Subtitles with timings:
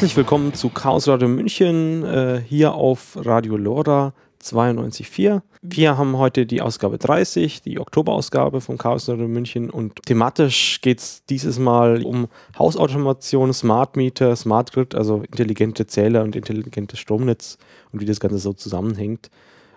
[0.00, 5.42] Herzlich willkommen zu Chaos Radio München, äh, hier auf Radio Lora 92.4.
[5.60, 11.00] Wir haben heute die Ausgabe 30, die Oktoberausgabe vom Chaos Radio München und thematisch geht
[11.00, 17.58] es dieses Mal um Hausautomation, Smart Meter, Smart Grid, also intelligente Zähler und intelligentes Stromnetz
[17.92, 19.28] und wie das Ganze so zusammenhängt.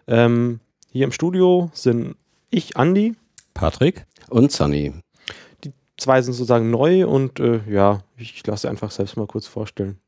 [0.07, 0.61] Ähm,
[0.93, 2.15] hier im Studio sind
[2.49, 3.15] ich, Andi,
[3.53, 4.93] Patrick und Sunny.
[5.65, 9.99] Die zwei sind sozusagen neu und äh, ja, ich lasse einfach selbst mal kurz vorstellen.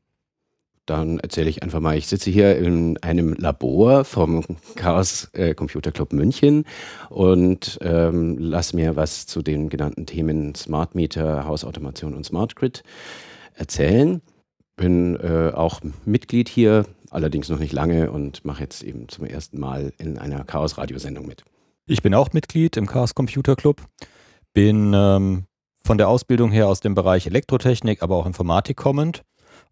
[0.86, 4.44] Dann erzähle ich einfach mal, ich sitze hier in einem Labor vom
[4.76, 6.64] Chaos äh, Computer Club München
[7.10, 12.84] und ähm, lasse mir was zu den genannten Themen Smart Meter, Hausautomation und Smart Grid
[13.54, 14.22] erzählen.
[14.76, 19.58] Bin äh, auch Mitglied hier, allerdings noch nicht lange und mache jetzt eben zum ersten
[19.58, 21.42] Mal in einer Chaos-Radiosendung mit.
[21.86, 23.82] Ich bin auch Mitglied im Chaos Computer Club,
[24.52, 25.44] bin ähm,
[25.84, 29.24] von der Ausbildung her aus dem Bereich Elektrotechnik, aber auch Informatik kommend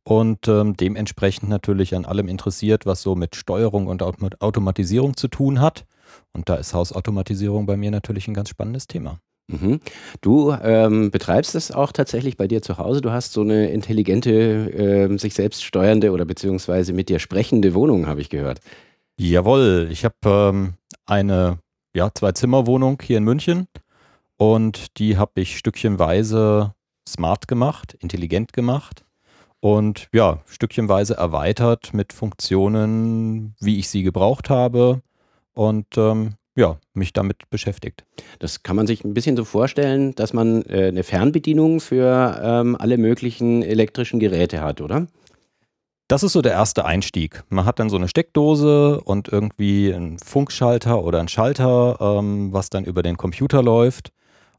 [0.04, 5.60] und ähm, dementsprechend natürlich an allem interessiert, was so mit Steuerung und Automatisierung zu tun
[5.60, 5.86] hat.
[6.32, 9.18] Und da ist Hausautomatisierung bei mir natürlich ein ganz spannendes Thema.
[9.48, 9.80] Mhm.
[10.20, 13.00] Du ähm, betreibst es auch tatsächlich bei dir zu Hause.
[13.00, 18.06] Du hast so eine intelligente, äh, sich selbst steuernde oder beziehungsweise mit dir sprechende Wohnung,
[18.06, 18.60] habe ich gehört.
[19.18, 20.74] Jawohl, ich habe ähm,
[21.06, 21.58] eine
[21.94, 23.68] ja, Zwei-Zimmer-Wohnung hier in München
[24.36, 26.74] und die habe ich stückchenweise
[27.06, 29.04] smart gemacht, intelligent gemacht
[29.64, 35.00] und ja, stückchenweise erweitert mit Funktionen, wie ich sie gebraucht habe
[35.54, 38.04] und ähm, ja, mich damit beschäftigt.
[38.40, 42.76] Das kann man sich ein bisschen so vorstellen, dass man äh, eine Fernbedienung für ähm,
[42.78, 45.06] alle möglichen elektrischen Geräte hat, oder?
[46.08, 47.42] Das ist so der erste Einstieg.
[47.48, 52.68] Man hat dann so eine Steckdose und irgendwie einen Funkschalter oder einen Schalter, ähm, was
[52.68, 54.12] dann über den Computer läuft.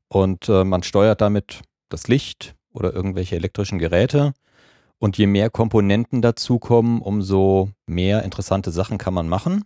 [0.07, 4.33] Und äh, man steuert damit das Licht oder irgendwelche elektrischen Geräte.
[5.05, 9.65] Und je mehr Komponenten dazukommen, umso mehr interessante Sachen kann man machen.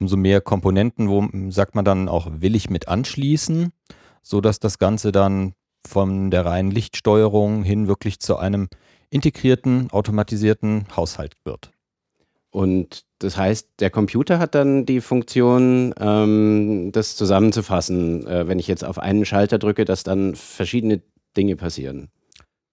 [0.00, 3.70] Umso mehr Komponenten, wo sagt man dann auch, will ich mit anschließen,
[4.20, 5.52] sodass das Ganze dann
[5.86, 8.66] von der reinen Lichtsteuerung hin wirklich zu einem
[9.10, 11.70] integrierten, automatisierten Haushalt wird.
[12.50, 18.66] Und das heißt, der Computer hat dann die Funktion, ähm, das zusammenzufassen, äh, wenn ich
[18.66, 21.00] jetzt auf einen Schalter drücke, dass dann verschiedene
[21.36, 22.10] Dinge passieren.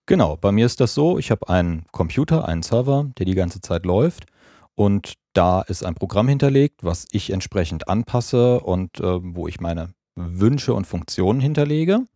[0.09, 3.61] Genau, bei mir ist das so, ich habe einen Computer, einen Server, der die ganze
[3.61, 4.25] Zeit läuft
[4.73, 9.93] und da ist ein Programm hinterlegt, was ich entsprechend anpasse und äh, wo ich meine
[10.15, 12.07] Wünsche und Funktionen hinterlege.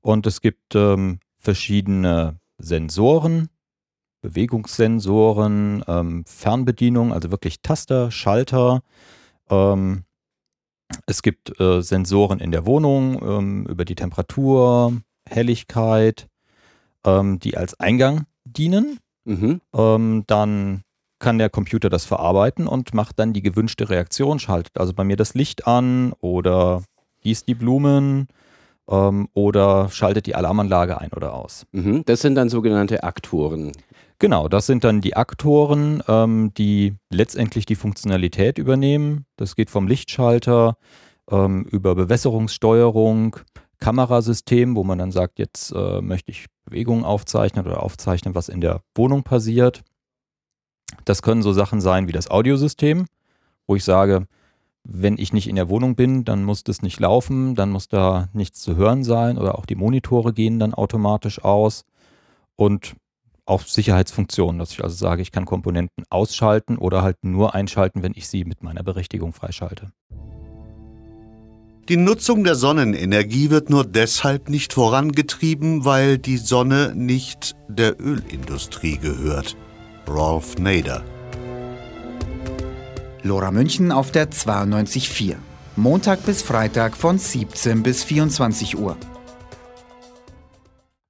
[0.00, 3.50] Und es gibt ähm, verschiedene Sensoren,
[4.22, 8.80] Bewegungssensoren, ähm, Fernbedienung, also wirklich Taster, Schalter.
[9.50, 10.04] Ähm,
[11.04, 14.96] es gibt äh, Sensoren in der Wohnung ähm, über die Temperatur,
[15.28, 16.26] Helligkeit,
[17.08, 18.98] ähm, die als Eingang dienen.
[19.24, 19.60] Mhm.
[19.74, 20.82] Ähm, dann
[21.18, 25.16] kann der Computer das verarbeiten und macht dann die gewünschte Reaktion, schaltet also bei mir
[25.16, 26.82] das Licht an oder
[27.22, 28.28] gießt die Blumen
[28.88, 31.66] ähm, oder schaltet die Alarmanlage ein oder aus.
[31.72, 32.04] Mhm.
[32.06, 33.72] Das sind dann sogenannte Aktoren.
[34.20, 39.26] Genau, das sind dann die Aktoren, ähm, die letztendlich die Funktionalität übernehmen.
[39.36, 40.76] Das geht vom Lichtschalter
[41.30, 43.36] ähm, über Bewässerungssteuerung,
[43.80, 48.60] Kamerasystem, wo man dann sagt, jetzt äh, möchte ich Bewegungen aufzeichnen oder aufzeichnen, was in
[48.60, 49.82] der Wohnung passiert.
[51.04, 53.06] Das können so Sachen sein wie das Audiosystem,
[53.66, 54.26] wo ich sage,
[54.84, 58.28] wenn ich nicht in der Wohnung bin, dann muss das nicht laufen, dann muss da
[58.32, 61.84] nichts zu hören sein oder auch die Monitore gehen dann automatisch aus
[62.56, 62.96] und
[63.44, 68.12] auch Sicherheitsfunktionen, dass ich also sage, ich kann Komponenten ausschalten oder halt nur einschalten, wenn
[68.14, 69.90] ich sie mit meiner Berechtigung freischalte.
[71.88, 78.98] Die Nutzung der Sonnenenergie wird nur deshalb nicht vorangetrieben, weil die Sonne nicht der Ölindustrie
[78.98, 79.56] gehört.
[80.06, 81.02] Rolf Nader.
[83.22, 85.36] Lora München auf der 92.4.
[85.76, 88.98] Montag bis Freitag von 17 bis 24 Uhr.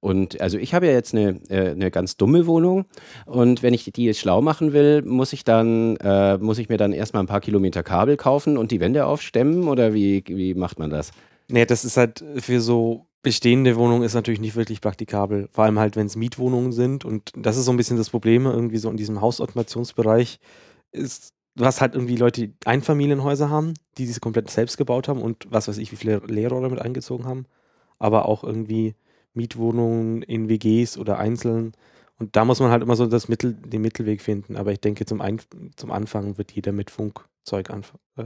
[0.01, 2.85] Und also ich habe ja jetzt eine, äh, eine ganz dumme Wohnung
[3.25, 6.77] und wenn ich die jetzt schlau machen will, muss ich dann, äh, muss ich mir
[6.77, 10.79] dann erstmal ein paar Kilometer Kabel kaufen und die Wände aufstemmen oder wie, wie macht
[10.79, 11.11] man das?
[11.49, 15.49] Nee, das ist halt für so bestehende Wohnungen ist natürlich nicht wirklich praktikabel.
[15.51, 18.45] Vor allem halt, wenn es Mietwohnungen sind und das ist so ein bisschen das Problem
[18.45, 20.39] irgendwie so in diesem Hausautomationsbereich
[20.91, 25.67] ist, hast halt irgendwie Leute, Einfamilienhäuser haben, die sich komplett selbst gebaut haben und was
[25.67, 27.45] weiß ich, wie viele Leerrohre mit eingezogen haben,
[27.97, 28.95] aber auch irgendwie
[29.39, 31.71] Mietwohnungen in WGs oder einzeln.
[32.19, 34.57] Und da muss man halt immer so das Mittel, den Mittelweg finden.
[34.57, 35.39] Aber ich denke, zum, Ein
[35.77, 37.69] zum Anfang wird jeder mit Funkzeug
[38.17, 38.23] äh,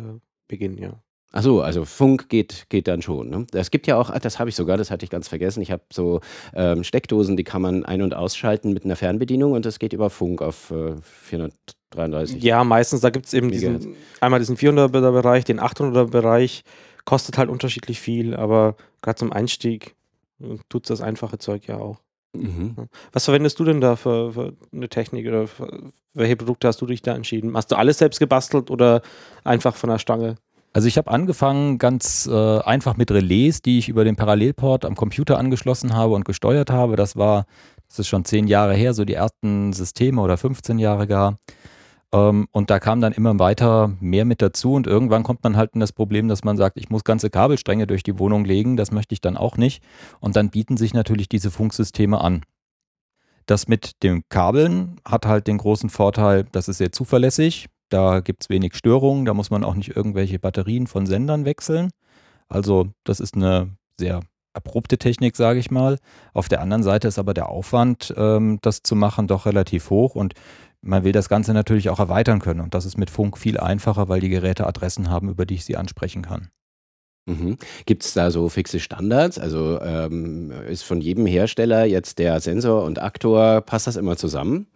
[0.47, 0.99] beginnen, ja.
[1.35, 3.29] Ach so, also Funk geht, geht dann schon.
[3.29, 3.47] Ne?
[3.53, 5.61] Es gibt ja auch, ah, das habe ich sogar, das hatte ich ganz vergessen.
[5.61, 6.21] Ich habe so
[6.53, 10.11] ähm, Steckdosen, die kann man ein- und ausschalten mit einer Fernbedienung und das geht über
[10.11, 12.43] Funk auf äh, 433.
[12.43, 16.63] Ja, meistens, da gibt es eben diesen, einmal diesen 400er Bereich, den 800er Bereich,
[17.03, 19.95] kostet halt unterschiedlich viel, aber gerade zum Einstieg
[20.69, 21.99] tut das einfache Zeug ja auch.
[22.35, 22.75] Mhm.
[23.11, 26.85] Was verwendest du denn da für, für eine Technik oder für, welche Produkte hast du
[26.85, 27.55] dich da entschieden?
[27.55, 29.01] Hast du alles selbst gebastelt oder
[29.43, 30.35] einfach von der Stange?
[30.73, 34.95] Also ich habe angefangen ganz äh, einfach mit Relais, die ich über den Parallelport am
[34.95, 36.95] Computer angeschlossen habe und gesteuert habe.
[36.95, 37.45] Das war,
[37.87, 41.37] das ist schon zehn Jahre her, so die ersten Systeme oder 15 Jahre gar.
[42.13, 45.71] Ähm, und da kam dann immer weiter mehr mit dazu und irgendwann kommt man halt
[45.73, 48.91] in das Problem, dass man sagt, ich muss ganze Kabelstränge durch die Wohnung legen, das
[48.91, 49.83] möchte ich dann auch nicht.
[50.19, 52.43] Und dann bieten sich natürlich diese Funksysteme an.
[53.47, 57.67] Das mit den Kabeln hat halt den großen Vorteil, das ist sehr zuverlässig.
[57.89, 61.89] Da gibt es wenig Störungen, da muss man auch nicht irgendwelche Batterien von Sendern wechseln.
[62.47, 64.21] Also das ist eine sehr
[64.53, 65.97] erprobte Technik, sage ich mal.
[66.33, 70.15] Auf der anderen Seite ist aber der Aufwand, ähm, das zu machen, doch relativ hoch
[70.15, 70.35] und
[70.83, 72.59] man will das Ganze natürlich auch erweitern können.
[72.59, 75.65] Und das ist mit Funk viel einfacher, weil die Geräte Adressen haben, über die ich
[75.65, 76.49] sie ansprechen kann.
[77.25, 77.57] Mhm.
[77.85, 79.39] Gibt es da so fixe Standards?
[79.39, 84.67] Also ähm, ist von jedem Hersteller jetzt der Sensor und Aktor, passt das immer zusammen?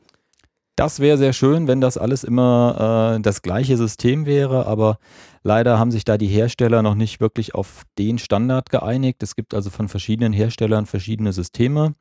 [0.77, 4.99] Das wäre sehr schön, wenn das alles immer äh, das gleiche System wäre, aber
[5.43, 9.23] leider haben sich da die Hersteller noch nicht wirklich auf den Standard geeinigt.
[9.23, 11.95] Es gibt also von verschiedenen Herstellern verschiedene Systeme.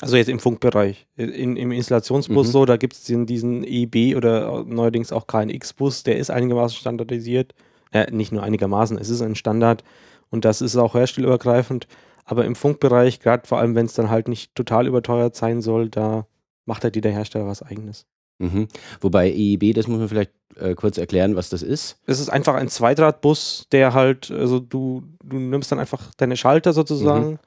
[0.00, 1.06] Also jetzt im Funkbereich.
[1.16, 2.52] In, Im Installationsbus Mhm.
[2.52, 7.54] so, da gibt es diesen, EB oder neuerdings auch KNX-Bus, der ist einigermaßen standardisiert.
[7.92, 9.82] Äh, nicht nur einigermaßen, es ist ein Standard
[10.30, 11.86] und das ist auch herstellerübergreifend.
[12.24, 15.88] Aber im Funkbereich, gerade vor allem, wenn es dann halt nicht total überteuert sein soll,
[15.88, 16.26] da
[16.66, 18.06] macht halt jeder Hersteller was eigenes.
[18.38, 18.68] Mhm.
[19.00, 21.96] Wobei EIB, das muss man vielleicht äh, kurz erklären, was das ist.
[22.06, 26.72] Es ist einfach ein Zweidrahtbus, der halt, also du, du nimmst dann einfach deine Schalter
[26.72, 27.38] sozusagen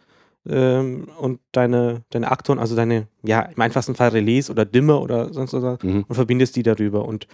[0.48, 5.34] ähm, und deine, deine Aktoren, also deine, ja, im einfachsten Fall Relais oder Dimmer oder
[5.34, 6.06] sonst was Mhm.
[6.08, 7.06] und verbindest die darüber.
[7.06, 7.28] Und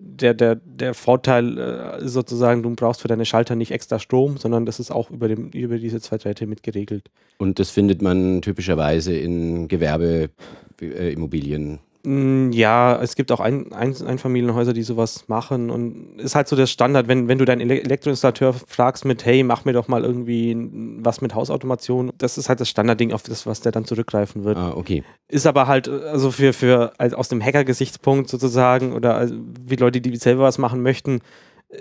[0.00, 4.36] der, der, der Vorteil äh, ist sozusagen, du brauchst für deine Schalter nicht extra Strom,
[4.36, 7.10] sondern das ist auch über, dem, über diese zwei Drähte mit geregelt.
[7.38, 11.72] Und das findet man typischerweise in Gewerbeimmobilien.
[11.72, 11.78] Mm,
[12.10, 16.66] Ja, es gibt auch ein, ein, Einfamilienhäuser, die sowas machen und ist halt so der
[16.66, 20.56] Standard, wenn, wenn du deinen Ele Elektroinstallateur fragst mit, hey, mach mir doch mal irgendwie
[21.02, 24.56] was mit Hausautomation, das ist halt das Standardding, auf das, was der dann zurückgreifen wird.
[24.56, 25.04] Ah, okay.
[25.28, 30.00] Ist aber halt, also für, für also aus dem Hacker-Gesichtspunkt sozusagen oder also wie Leute,
[30.00, 31.20] die selber was machen möchten,
[31.68, 31.76] äh,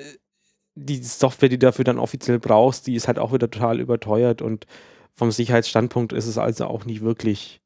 [0.76, 4.42] die Software, die du dafür dann offiziell brauchst, die ist halt auch wieder total überteuert
[4.42, 4.68] und
[5.16, 7.62] vom Sicherheitsstandpunkt ist es also auch nicht wirklich,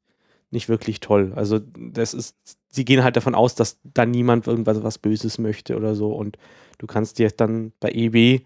[0.52, 1.32] nicht wirklich toll.
[1.34, 2.36] Also das ist,
[2.68, 6.36] sie gehen halt davon aus, dass da niemand irgendwas was Böses möchte oder so und
[6.78, 8.42] du kannst dir dann bei EB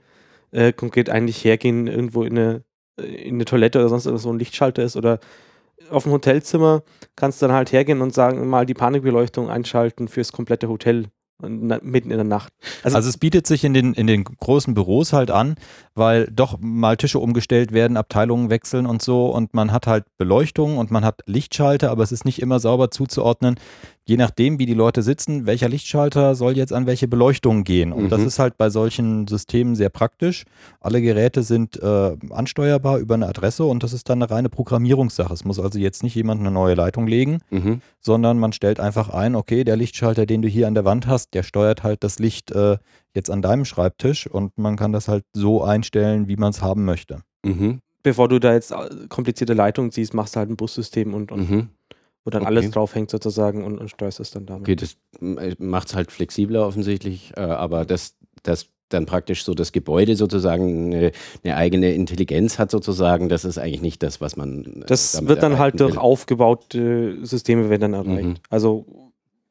[0.53, 2.65] äh, konkret eigentlich hergehen, irgendwo in eine,
[2.97, 5.21] in eine Toilette oder sonst so ein Lichtschalter ist oder
[5.91, 6.83] auf dem Hotelzimmer
[7.17, 11.09] kannst du dann halt hergehen und sagen, mal die Panikbeleuchtung einschalten fürs komplette Hotel
[11.43, 12.53] mitten in der Nacht.
[12.83, 15.57] Also, Also es bietet sich in den, in den großen Büros halt an,
[15.97, 20.79] weil doch mal Tische umgestellt werden, Abteilungen wechseln und so und man hat halt Beleuchtung
[20.79, 23.57] und man hat Lichtschalter, aber es ist nicht immer sauber zuzuordnen,
[24.05, 27.93] je nachdem, wie die Leute sitzen, welcher Lichtschalter soll jetzt an welche Beleuchtung gehen.
[27.93, 28.27] Und das Mhm.
[28.29, 30.45] ist halt bei solchen Systemen sehr praktisch.
[30.81, 35.33] Alle Geräte sind äh, ansteuerbar über eine Adresse und das ist dann eine reine Programmierungssache.
[35.35, 37.81] Es muss also jetzt nicht jemand eine neue Leitung legen, Mhm.
[38.01, 41.35] sondern man stellt einfach ein, okay, der Lichtschalter, den du hier an der Wand hast,
[41.35, 42.77] der steuert halt das Licht äh,
[43.17, 46.85] jetzt an deinem Schreibtisch und man kann das halt so einstellen, wie man es haben
[46.85, 47.23] möchte.
[47.45, 47.81] Mhm.
[48.03, 48.77] bevor du da jetzt äh,
[49.09, 51.69] komplizierte Leitungen ziehst, machst du halt ein Bussystem und, und Mhm.
[52.25, 52.49] wo dann Okay.
[52.55, 54.63] alles draufhängt sozusagen und, und steuerst es dann damit.
[54.69, 54.97] Okay, das
[55.59, 60.95] macht es halt flexibler offensichtlich, äh, aber das, das dann praktisch so das Gebäude sozusagen
[60.95, 61.11] eine,
[61.43, 65.29] eine eigene Intelligenz hat sozusagen, das ist eigentlich nicht das, was man äh, Das damit
[65.29, 65.99] wird dann halt durch will.
[65.99, 68.29] aufgebaute Systeme werden dann erreicht.
[68.29, 68.35] Mhm.
[68.51, 68.87] Also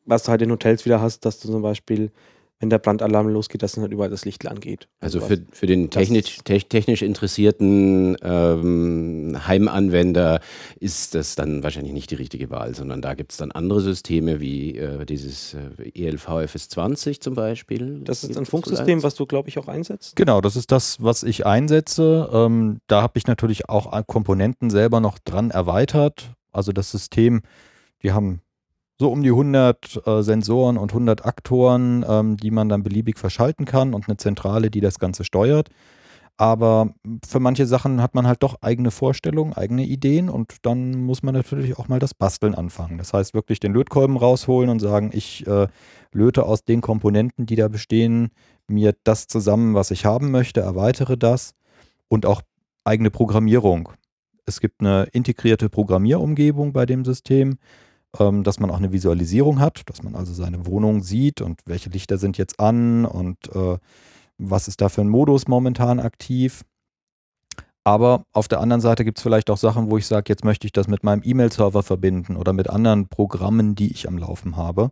[0.06, 2.12] was du halt in Hotels wieder hast, dass du zum Beispiel,
[2.66, 4.88] wenn der Brandalarm losgeht, dass dann halt überall das Licht angeht.
[5.00, 10.40] Also für, für den technisch, tech, technisch interessierten ähm, Heimanwender
[10.80, 14.40] ist das dann wahrscheinlich nicht die richtige Wahl, sondern da gibt es dann andere Systeme
[14.40, 18.02] wie äh, dieses äh, ELV FS20 zum Beispiel.
[18.04, 20.16] das ist ein Funksystem, was du, glaube ich, auch einsetzt.
[20.16, 22.30] Genau, das ist das, was ich einsetze.
[22.34, 26.32] Ähm, da habe ich natürlich auch Komponenten selber noch dran erweitert.
[26.52, 27.42] Also das System,
[28.02, 28.42] die haben
[28.98, 33.66] so um die 100 äh, Sensoren und 100 Aktoren, ähm, die man dann beliebig verschalten
[33.66, 35.70] kann und eine Zentrale, die das Ganze steuert.
[36.38, 36.94] Aber
[37.26, 41.34] für manche Sachen hat man halt doch eigene Vorstellungen, eigene Ideen und dann muss man
[41.34, 42.98] natürlich auch mal das Basteln anfangen.
[42.98, 45.68] Das heißt wirklich den Lötkolben rausholen und sagen, ich äh,
[46.12, 48.32] löte aus den Komponenten, die da bestehen,
[48.68, 51.54] mir das zusammen, was ich haben möchte, erweitere das
[52.10, 52.42] und auch
[52.84, 53.90] eigene Programmierung.
[54.46, 57.58] Es gibt eine integrierte Programmierumgebung bei dem System,
[58.44, 62.18] dass man auch eine Visualisierung hat, dass man also seine Wohnung sieht und welche Lichter
[62.18, 63.78] sind jetzt an und äh,
[64.38, 66.64] was ist da für ein Modus momentan aktiv.
[67.84, 70.66] Aber auf der anderen Seite gibt es vielleicht auch Sachen, wo ich sage, jetzt möchte
[70.66, 74.90] ich das mit meinem E-Mail-Server verbinden oder mit anderen Programmen, die ich am Laufen habe.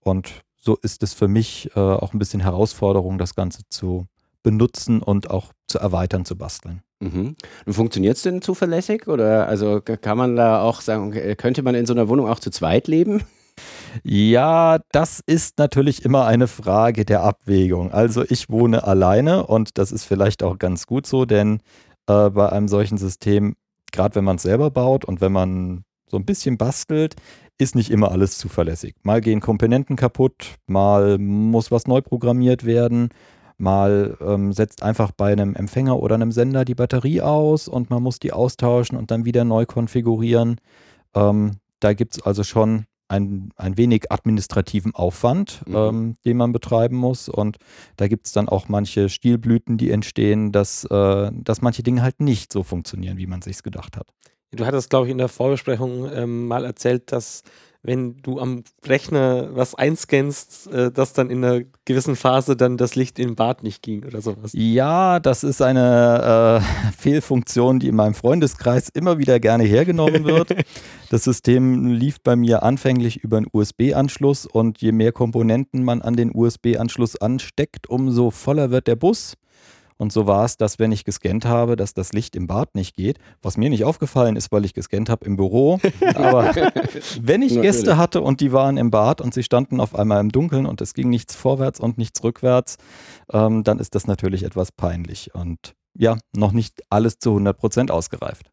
[0.00, 4.06] Und so ist es für mich äh, auch ein bisschen Herausforderung, das Ganze zu
[4.42, 6.82] benutzen und auch zu erweitern, zu basteln.
[7.02, 7.34] Mhm.
[7.66, 9.08] Funktioniert es denn zuverlässig?
[9.08, 12.50] Oder also kann man da auch sagen, könnte man in so einer Wohnung auch zu
[12.50, 13.22] zweit leben?
[14.04, 17.92] Ja, das ist natürlich immer eine Frage der Abwägung.
[17.92, 21.60] Also ich wohne alleine und das ist vielleicht auch ganz gut so, denn
[22.06, 23.56] äh, bei einem solchen System,
[23.90, 27.16] gerade wenn man es selber baut und wenn man so ein bisschen bastelt,
[27.58, 28.94] ist nicht immer alles zuverlässig.
[29.02, 33.10] Mal gehen Komponenten kaputt, mal muss was neu programmiert werden,
[33.62, 38.02] mal ähm, setzt einfach bei einem Empfänger oder einem Sender die Batterie aus und man
[38.02, 40.60] muss die austauschen und dann wieder neu konfigurieren.
[41.14, 45.76] Ähm, da gibt es also schon ein, ein wenig administrativen Aufwand, mhm.
[45.76, 47.28] ähm, den man betreiben muss.
[47.28, 47.58] Und
[47.96, 52.20] da gibt es dann auch manche Stilblüten, die entstehen, dass, äh, dass manche Dinge halt
[52.20, 54.08] nicht so funktionieren, wie man sich gedacht hat.
[54.50, 57.42] Du hattest, glaube ich, in der Vorbesprechung ähm, mal erzählt, dass
[57.82, 62.94] wenn du am Rechner was einscannst, äh, dass dann in einer gewissen Phase dann das
[62.94, 64.52] Licht im Bad nicht ging oder sowas.
[64.54, 70.54] Ja, das ist eine äh, Fehlfunktion, die in meinem Freundeskreis immer wieder gerne hergenommen wird.
[71.10, 76.14] das System lief bei mir anfänglich über einen USB-Anschluss und je mehr Komponenten man an
[76.14, 79.34] den USB-Anschluss ansteckt, umso voller wird der Bus.
[80.02, 82.96] Und so war es, dass wenn ich gescannt habe, dass das Licht im Bad nicht
[82.96, 85.78] geht, was mir nicht aufgefallen ist, weil ich gescannt habe im Büro.
[86.16, 86.52] Aber
[87.20, 90.32] wenn ich Gäste hatte und die waren im Bad und sie standen auf einmal im
[90.32, 92.78] Dunkeln und es ging nichts vorwärts und nichts rückwärts,
[93.32, 95.36] ähm, dann ist das natürlich etwas peinlich.
[95.36, 98.51] Und ja, noch nicht alles zu 100 Prozent ausgereift.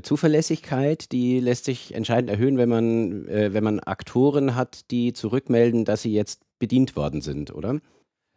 [0.00, 5.12] Äh, Zuverlässigkeit, die lässt sich entscheidend erhöhen, wenn man, äh, wenn man Aktoren hat, die
[5.12, 7.80] zurückmelden, dass sie jetzt bedient worden sind, oder?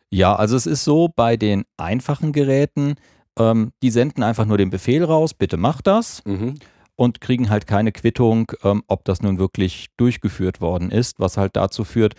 [0.10, 2.96] Ja, also es ist so, bei den einfachen Geräten,
[3.38, 6.24] ähm, die senden einfach nur den Befehl raus, bitte mach das.
[6.26, 6.56] Mhm.
[6.96, 11.56] Und kriegen halt keine Quittung, ähm, ob das nun wirklich durchgeführt worden ist, was halt
[11.56, 12.14] dazu führt,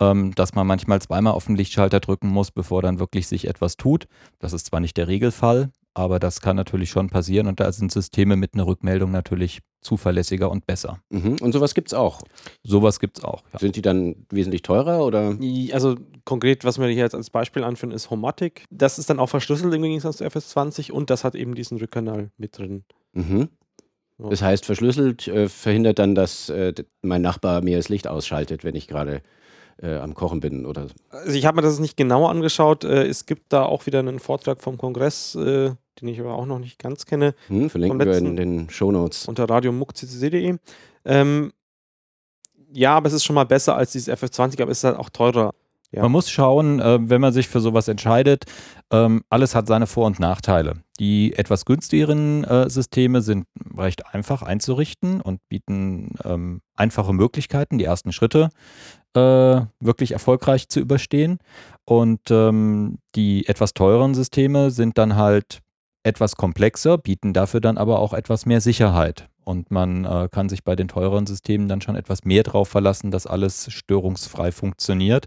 [0.00, 3.78] ähm, dass man manchmal zweimal auf den Lichtschalter drücken muss, bevor dann wirklich sich etwas
[3.78, 4.06] tut.
[4.38, 7.92] Das ist zwar nicht der Regelfall, aber das kann natürlich schon passieren und da sind
[7.92, 11.00] Systeme mit einer Rückmeldung natürlich zuverlässiger und besser.
[11.10, 11.36] Mhm.
[11.40, 12.20] Und sowas gibt es auch.
[12.62, 13.42] Sowas gibt es auch.
[13.52, 13.58] Ja.
[13.58, 15.36] Sind die dann wesentlich teurer oder?
[15.72, 18.64] Also konkret, was wir hier jetzt als Beispiel anführen, ist Homatic.
[18.70, 22.30] Das ist dann auch verschlüsselt im Gegensatz zu FS20 und das hat eben diesen Rückkanal
[22.38, 22.84] mit drin.
[23.12, 23.48] Mhm.
[24.18, 24.30] Ja.
[24.30, 28.74] Das heißt, verschlüsselt äh, verhindert dann, dass äh, mein Nachbar mir das Licht ausschaltet, wenn
[28.74, 29.22] ich gerade
[29.80, 30.88] äh, am Kochen bin oder.
[31.10, 32.84] Also ich habe mir das nicht genauer angeschaut.
[32.84, 36.46] Äh, Es gibt da auch wieder einen Vortrag vom Kongress, äh, den ich aber auch
[36.46, 39.26] noch nicht ganz kenne, Hm, verlinken Vom wir in letzten- den Shownotes.
[39.26, 40.56] unter radiomuckccc.de.
[41.04, 41.52] Ähm,
[42.72, 45.10] ja, aber es ist schon mal besser als dieses FF20, aber es ist halt auch
[45.10, 45.54] teurer.
[45.90, 46.02] Ja.
[46.02, 48.44] Man muss schauen, äh, wenn man sich für sowas entscheidet,
[48.92, 50.74] ähm, alles hat seine Vor- und Nachteile.
[51.00, 57.84] Die etwas günstigeren äh, Systeme sind recht einfach einzurichten und bieten ähm, einfache Möglichkeiten, die
[57.86, 58.50] ersten Schritte
[59.14, 61.38] äh, wirklich erfolgreich zu überstehen.
[61.86, 65.60] Und ähm, die etwas teureren Systeme sind dann halt
[66.08, 69.28] etwas komplexer, bieten dafür dann aber auch etwas mehr Sicherheit.
[69.44, 73.10] Und man äh, kann sich bei den teureren Systemen dann schon etwas mehr darauf verlassen,
[73.10, 75.26] dass alles störungsfrei funktioniert.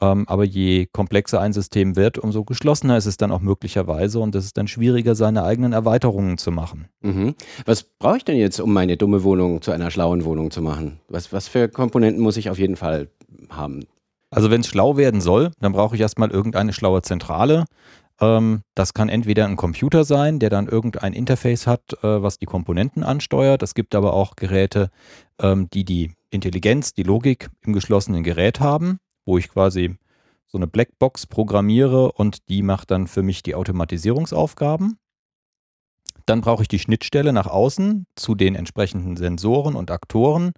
[0.00, 4.34] Ähm, aber je komplexer ein System wird, umso geschlossener ist es dann auch möglicherweise und
[4.34, 6.88] es ist dann schwieriger, seine eigenen Erweiterungen zu machen.
[7.00, 7.34] Mhm.
[7.64, 11.00] Was brauche ich denn jetzt, um meine dumme Wohnung zu einer schlauen Wohnung zu machen?
[11.08, 13.08] Was, was für Komponenten muss ich auf jeden Fall
[13.50, 13.84] haben?
[14.30, 17.64] Also wenn es schlau werden soll, dann brauche ich erstmal irgendeine schlaue Zentrale.
[18.20, 22.46] Ähm, das kann entweder ein Computer sein, der dann irgendein Interface hat, äh, was die
[22.46, 23.62] Komponenten ansteuert.
[23.62, 24.90] Es gibt aber auch Geräte,
[25.40, 29.96] ähm, die die Intelligenz, die Logik im geschlossenen Gerät haben, wo ich quasi
[30.46, 34.98] so eine Blackbox programmiere und die macht dann für mich die Automatisierungsaufgaben.
[36.26, 40.52] Dann brauche ich die Schnittstelle nach außen zu den entsprechenden Sensoren und Aktoren.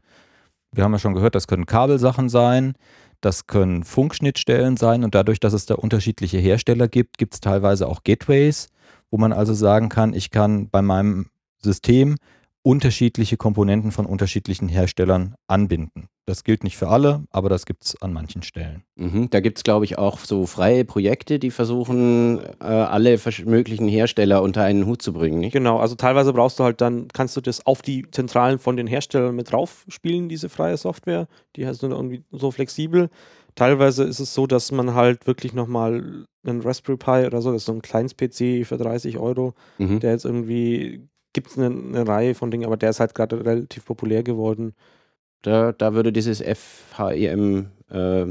[0.73, 2.75] Wir haben ja schon gehört, das können Kabelsachen sein,
[3.21, 7.89] das können Funkschnittstellen sein und dadurch, dass es da unterschiedliche Hersteller gibt, gibt es teilweise
[7.89, 8.69] auch Gateways,
[9.11, 12.17] wo man also sagen kann, ich kann bei meinem System
[12.63, 16.10] unterschiedliche Komponenten von unterschiedlichen Herstellern anbinden.
[16.31, 18.85] Das gilt nicht für alle, aber das gibt es an manchen Stellen.
[18.95, 19.31] Mhm.
[19.31, 24.41] Da gibt es, glaube ich, auch so freie Projekte, die versuchen, äh, alle möglichen Hersteller
[24.41, 25.41] unter einen Hut zu bringen.
[25.41, 25.53] Nicht?
[25.53, 28.87] Genau, also teilweise brauchst du halt dann, kannst du das auf die Zentralen von den
[28.87, 31.27] Herstellern mit drauf spielen, diese freie Software.
[31.57, 33.11] Die heißt nur irgendwie so flexibel.
[33.57, 37.63] Teilweise ist es so, dass man halt wirklich nochmal einen Raspberry Pi oder so, das
[37.63, 39.99] ist so ein kleines PC für 30 Euro, Mhm.
[39.99, 43.45] der jetzt irgendwie, gibt es eine, eine Reihe von Dingen, aber der ist halt gerade
[43.45, 44.75] relativ populär geworden.
[45.43, 48.27] Da, da würde dieses FHEM äh,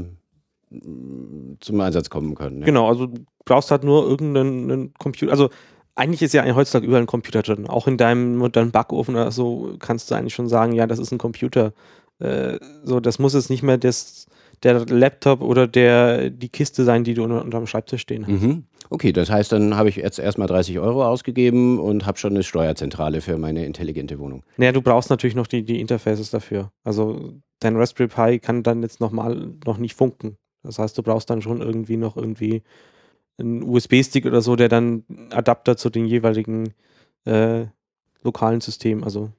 [1.60, 2.60] zum Einsatz kommen können.
[2.60, 2.66] ja.
[2.66, 5.32] Genau, also du brauchst halt nur irgendeinen einen Computer.
[5.32, 5.50] Also
[5.96, 7.68] eigentlich ist ja heutzutage überall ein Computer drin.
[7.68, 11.12] Auch in deinem modernen Backofen oder so kannst du eigentlich schon sagen, ja, das ist
[11.12, 11.72] ein Computer.
[12.20, 14.26] Äh, so, das muss jetzt nicht mehr das,
[14.62, 18.42] der Laptop oder der, die Kiste sein, die du unter, unterm Schreibtisch stehen hast.
[18.42, 18.64] Mhm.
[18.92, 22.42] Okay, das heißt, dann habe ich jetzt erstmal 30 Euro ausgegeben und habe schon eine
[22.42, 24.42] Steuerzentrale für meine intelligente Wohnung.
[24.56, 26.72] Naja, du brauchst natürlich noch die, die Interfaces dafür.
[26.82, 30.36] Also dein Raspberry Pi kann dann jetzt nochmal noch nicht funken.
[30.64, 32.62] Das heißt, du brauchst dann schon irgendwie noch irgendwie
[33.38, 36.74] einen USB-Stick oder so, der dann Adapter zu den jeweiligen
[37.24, 37.66] äh,
[38.22, 39.30] lokalen Systemen, also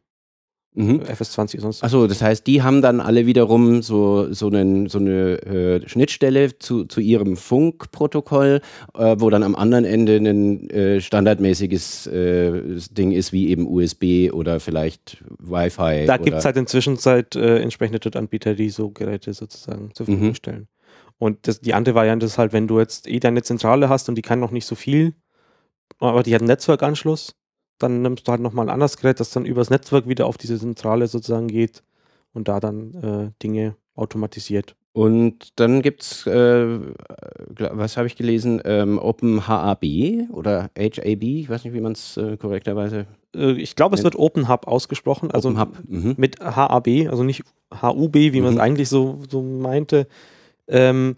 [0.73, 1.01] Mhm.
[1.01, 1.84] FS20 sonst.
[1.84, 6.57] Achso, das heißt, die haben dann alle wiederum so, so, einen, so eine äh, Schnittstelle
[6.57, 8.62] zu, zu ihrem Funkprotokoll,
[8.95, 14.31] äh, wo dann am anderen Ende ein äh, standardmäßiges äh, Ding ist, wie eben USB
[14.31, 16.05] oder vielleicht Wi-Fi.
[16.05, 20.29] da gibt es halt inzwischen Zeit äh, entsprechende Drittanbieter, die so Geräte sozusagen zur Verfügung
[20.29, 20.36] Mhm.
[20.36, 20.67] stellen.
[21.17, 24.15] Und das, die andere Variante ist halt, wenn du jetzt eh deine Zentrale hast und
[24.15, 25.13] die kann noch nicht so viel,
[25.99, 27.36] aber die hat einen Netzwerkanschluss,
[27.81, 30.57] dann nimmst du halt nochmal ein anderes Gerät, das dann übers Netzwerk wieder auf diese
[30.59, 31.83] Zentrale sozusagen geht
[32.33, 34.75] und da dann äh, Dinge automatisiert.
[34.93, 36.67] Und dann gibt es, äh,
[37.71, 39.83] was habe ich gelesen, ähm, OpenHAB
[40.31, 43.05] oder HAB, ich weiß nicht, wie man es äh, korrekterweise.
[43.33, 45.71] Äh, ich glaube, es wird Open Hub ausgesprochen, also OpenHub.
[45.87, 46.13] Mhm.
[46.17, 47.43] mit HAB, also nicht
[47.81, 48.61] HUB, wie man es Mhm.
[48.61, 50.07] eigentlich so, so meinte.
[50.67, 51.15] Ähm,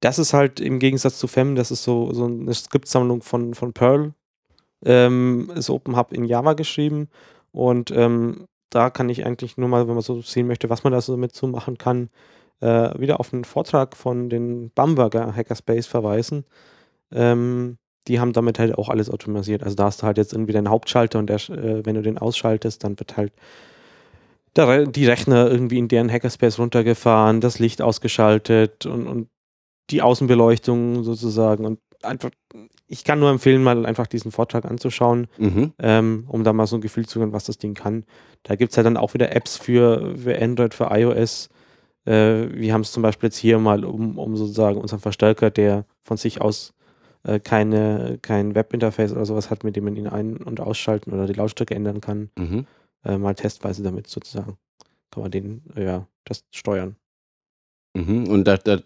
[0.00, 3.72] das ist halt im Gegensatz zu FEM, das ist so, so eine Skriptsammlung von, von
[3.72, 4.14] Perl.
[4.84, 7.08] Ähm, ist Open Hub in Java geschrieben
[7.52, 10.92] und ähm, da kann ich eigentlich nur mal, wenn man so sehen möchte, was man
[10.92, 12.08] da so mit so machen kann,
[12.60, 16.44] äh, wieder auf einen Vortrag von den Bamberger Hackerspace verweisen.
[17.12, 17.76] Ähm,
[18.08, 19.62] die haben damit halt auch alles automatisiert.
[19.62, 22.18] Also da hast du halt jetzt irgendwie deinen Hauptschalter und der, äh, wenn du den
[22.18, 23.32] ausschaltest, dann wird halt
[24.56, 29.28] der, die Rechner irgendwie in deren Hackerspace runtergefahren, das Licht ausgeschaltet und, und
[29.90, 32.30] die Außenbeleuchtung sozusagen und einfach,
[32.86, 35.72] ich kann nur empfehlen, mal einfach diesen Vortrag anzuschauen, Mhm.
[35.78, 38.04] ähm, um da mal so ein Gefühl zu kriegen, was das Ding kann.
[38.42, 41.48] Da gibt es ja dann auch wieder Apps für, für Android, für iOS.
[42.04, 45.84] Äh, wir haben es zum Beispiel jetzt hier mal, um, um sozusagen unseren Verstärker, der
[46.02, 46.74] von sich aus
[47.24, 51.26] äh, keine, kein Webinterface oder sowas hat, mit dem man ihn ein- und ausschalten oder
[51.26, 52.66] die Lautstärke ändern kann, Mhm.
[53.04, 54.56] äh, mal testweise damit sozusagen.
[55.12, 56.96] Kann man den, ja, das steuern.
[57.94, 58.26] Mhm.
[58.26, 58.78] Und da, da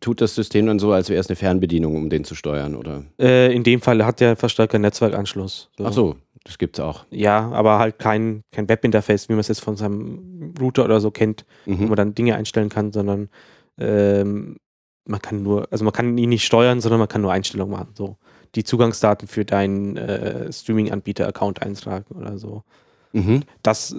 [0.00, 3.04] tut das System dann so, als wäre es eine Fernbedienung, um den zu steuern, oder?
[3.20, 5.70] Äh, in dem Fall hat der Verstärker Netzwerkanschluss.
[5.82, 7.04] Ach so, das gibt's auch.
[7.10, 11.10] Ja, aber halt kein, kein Webinterface, wie man es jetzt von seinem Router oder so
[11.10, 11.86] kennt, wo Mhm.
[11.88, 13.28] man dann Dinge einstellen kann, sondern
[13.78, 14.56] ähm,
[15.06, 17.90] man kann nur, also man kann ihn nicht steuern, sondern man kann nur Einstellungen machen.
[17.94, 18.16] So
[18.54, 22.62] die Zugangsdaten für deinen äh, Streaming-Anbieter-Account eintragen oder so.
[23.12, 23.42] Mhm.
[23.62, 23.94] Das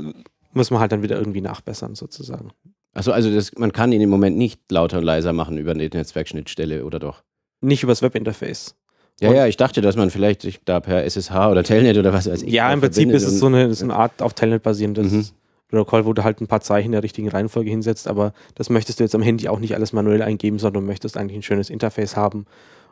[0.54, 2.49] muss man halt dann wieder irgendwie nachbessern, sozusagen.
[2.93, 5.88] Achso, also das, man kann ihn im Moment nicht lauter und leiser machen über eine
[5.88, 7.23] Netzwerkschnittstelle, oder doch?
[7.62, 8.75] Nicht übers Webinterface.
[9.21, 12.13] Ja, Und- ja, ich dachte, dass man vielleicht sich da per SSH oder Telnet oder
[12.13, 12.52] was weiß ich.
[12.54, 15.25] Ja, im Prinzip ist es so eine, so eine Art auf Telnet basierendes Mhm.
[15.67, 18.99] Protokoll, wo du halt ein paar Zeichen in der richtigen Reihenfolge hinsetzt, aber das möchtest
[18.99, 21.69] du jetzt am Handy auch nicht alles manuell eingeben, sondern du möchtest eigentlich ein schönes
[21.69, 22.45] Interface haben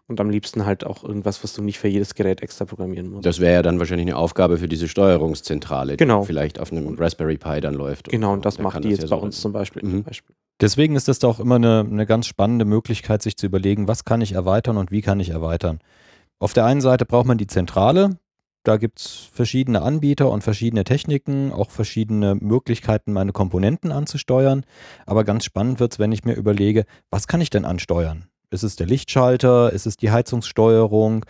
[0.08, 3.26] und am liebsten halt auch irgendwas, was du nicht für jedes Gerät extra programmieren musst.
[3.26, 6.22] Das wäre ja dann wahrscheinlich eine Aufgabe für diese Steuerungszentrale, Genau.
[6.22, 8.10] die vielleicht auf einem Raspberry Pi dann läuft.
[8.10, 9.84] genau, und das macht die das jetzt ja bei so- uns zum Beispiel.
[9.84, 9.92] Mhm.
[9.92, 10.36] Zum Beispiel.
[10.62, 14.22] Deswegen ist das doch immer eine, eine ganz spannende Möglichkeit, sich zu überlegen, was kann
[14.22, 15.80] ich erweitern und wie kann ich erweitern.
[16.40, 18.18] Auf der einen Seite braucht man die Zentrale.
[18.64, 24.64] Da gibt es verschiedene Anbieter und verschiedene Techniken, auch verschiedene Möglichkeiten, meine Komponenten anzusteuern.
[25.06, 28.26] Aber ganz spannend wird es, wenn ich mir überlege, was kann ich denn ansteuern?
[28.50, 29.74] Ist es der Lichtschalter?
[29.74, 31.26] Ist es die Heizungssteuerung?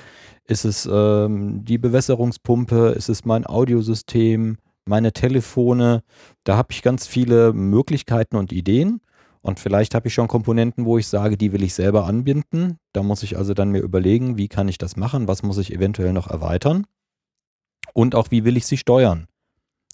[0.45, 2.89] Ist es ähm, die Bewässerungspumpe?
[2.89, 4.58] Ist es mein Audiosystem?
[4.86, 6.03] Meine Telefone?
[6.43, 9.01] Da habe ich ganz viele Möglichkeiten und Ideen.
[9.41, 12.77] Und vielleicht habe ich schon Komponenten, wo ich sage, die will ich selber anbinden.
[12.93, 15.27] Da muss ich also dann mir überlegen, wie kann ich das machen?
[15.27, 16.86] Was muss ich eventuell noch erweitern?
[17.93, 19.27] Und auch, wie will ich sie steuern?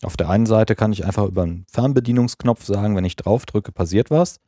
[0.01, 3.71] Auf der einen Seite kann ich einfach über einen Fernbedienungsknopf sagen, wenn ich drauf drücke,
[3.71, 4.39] passiert was.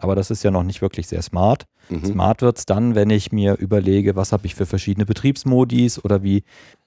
[0.00, 1.66] Aber das ist ja noch nicht wirklich sehr smart.
[1.88, 2.04] Mhm.
[2.04, 6.22] Smart wird es dann, wenn ich mir überlege, was habe ich für verschiedene Betriebsmodis oder
[6.22, 6.44] wie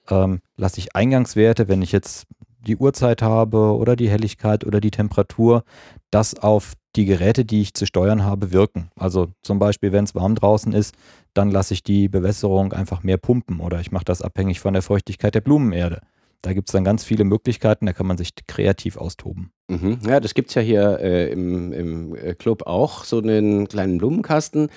[0.08, 2.26] ähm, lasse ich Eingangswerte, wenn ich jetzt
[2.66, 5.64] die Uhrzeit habe oder die Helligkeit oder die Temperatur,
[6.10, 8.90] das auf die Geräte, die ich zu steuern habe, wirken.
[8.96, 10.94] Also zum Beispiel, wenn es warm draußen ist,
[11.34, 14.82] dann lasse ich die Bewässerung einfach mehr pumpen oder ich mache das abhängig von der
[14.82, 16.00] Feuchtigkeit der Blumenerde.
[16.42, 19.52] Da gibt es dann ganz viele Möglichkeiten, da kann man sich kreativ austoben.
[19.68, 19.98] Mhm.
[20.06, 23.98] Ja, das gibt es ja hier äh, im, im äh, Club auch, so einen kleinen
[23.98, 24.68] Blumenkasten,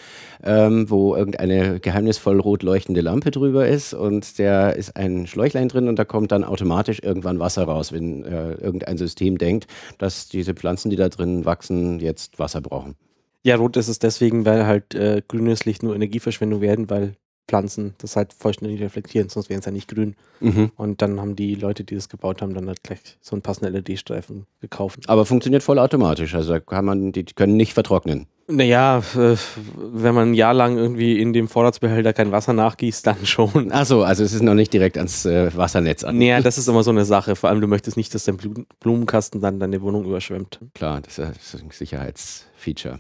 [0.43, 5.88] ähm, wo irgendeine geheimnisvoll rot leuchtende Lampe drüber ist und der ist ein Schläuchlein drin
[5.88, 10.54] und da kommt dann automatisch irgendwann Wasser raus, wenn äh, irgendein System denkt, dass diese
[10.54, 12.95] Pflanzen, die da drin wachsen, jetzt Wasser brauchen.
[13.41, 17.15] Ja, rot ist es deswegen, weil halt äh, grünes Licht nur Energieverschwendung werden, weil
[17.47, 20.15] Pflanzen das halt vollständig reflektieren, sonst wären es ja nicht grün.
[20.39, 20.71] Mhm.
[20.77, 23.73] Und dann haben die Leute, die das gebaut haben, dann halt gleich so einen passenden
[23.73, 25.01] LED-Streifen gekauft.
[25.08, 28.27] Aber funktioniert vollautomatisch, also da kann man, die, können nicht vertrocknen.
[28.47, 29.36] Naja, äh,
[29.77, 33.71] wenn man ein Jahr lang irgendwie in dem Vorratsbehälter kein Wasser nachgießt, dann schon.
[33.71, 36.17] Achso, also es ist noch nicht direkt ans äh, Wassernetz an.
[36.17, 37.38] Naja, das ist immer so eine Sache.
[37.38, 40.60] Vor allem, du möchtest nicht, dass dein Blu- Blumenkasten dann deine Wohnung überschwemmt.
[40.75, 42.99] Klar, das ist ein Sicherheitsfeature.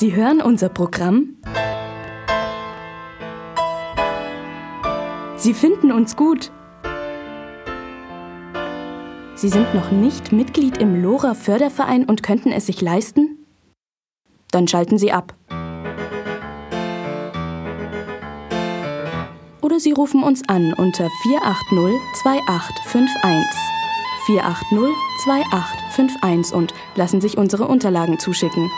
[0.00, 1.38] Sie hören unser Programm?
[5.34, 6.52] Sie finden uns gut.
[9.34, 13.44] Sie sind noch nicht Mitglied im Lora Förderverein und könnten es sich leisten?
[14.52, 15.34] Dann schalten Sie ab.
[19.62, 23.60] Oder Sie rufen uns an unter 480 2851.
[24.26, 28.70] 480 2851 und lassen sich unsere Unterlagen zuschicken.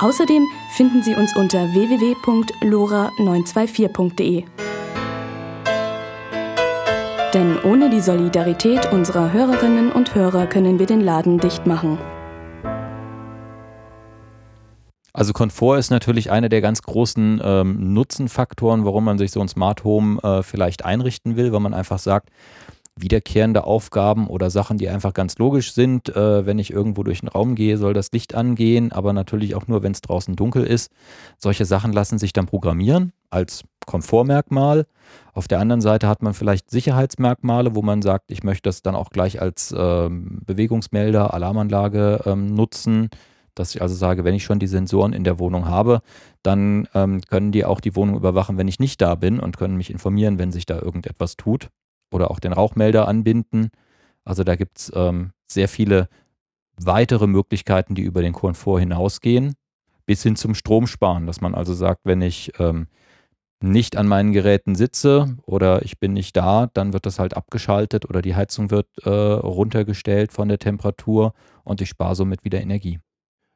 [0.00, 4.44] Außerdem finden Sie uns unter www.lora924.de.
[7.34, 11.98] Denn ohne die Solidarität unserer Hörerinnen und Hörer können wir den Laden dicht machen.
[15.12, 19.48] Also Komfort ist natürlich einer der ganz großen ähm, Nutzenfaktoren, warum man sich so ein
[19.48, 22.30] Smart Home äh, vielleicht einrichten will, weil man einfach sagt,
[23.02, 26.08] wiederkehrende Aufgaben oder Sachen, die einfach ganz logisch sind.
[26.08, 29.66] Äh, wenn ich irgendwo durch den Raum gehe, soll das Licht angehen, aber natürlich auch
[29.66, 30.90] nur, wenn es draußen dunkel ist.
[31.38, 34.86] Solche Sachen lassen sich dann programmieren als Komfortmerkmal.
[35.32, 38.94] Auf der anderen Seite hat man vielleicht Sicherheitsmerkmale, wo man sagt, ich möchte das dann
[38.94, 43.08] auch gleich als ähm, Bewegungsmelder, Alarmanlage ähm, nutzen.
[43.54, 46.02] Dass ich also sage, wenn ich schon die Sensoren in der Wohnung habe,
[46.42, 49.76] dann ähm, können die auch die Wohnung überwachen, wenn ich nicht da bin und können
[49.76, 51.68] mich informieren, wenn sich da irgendetwas tut.
[52.12, 53.70] Oder auch den Rauchmelder anbinden.
[54.24, 56.08] Also da gibt es ähm, sehr viele
[56.76, 59.54] weitere Möglichkeiten, die über den Komfort hinausgehen,
[60.06, 62.86] bis hin zum Stromsparen, dass man also sagt, wenn ich ähm,
[63.62, 68.08] nicht an meinen Geräten sitze oder ich bin nicht da, dann wird das halt abgeschaltet
[68.08, 73.00] oder die Heizung wird äh, runtergestellt von der Temperatur und ich spare somit wieder Energie.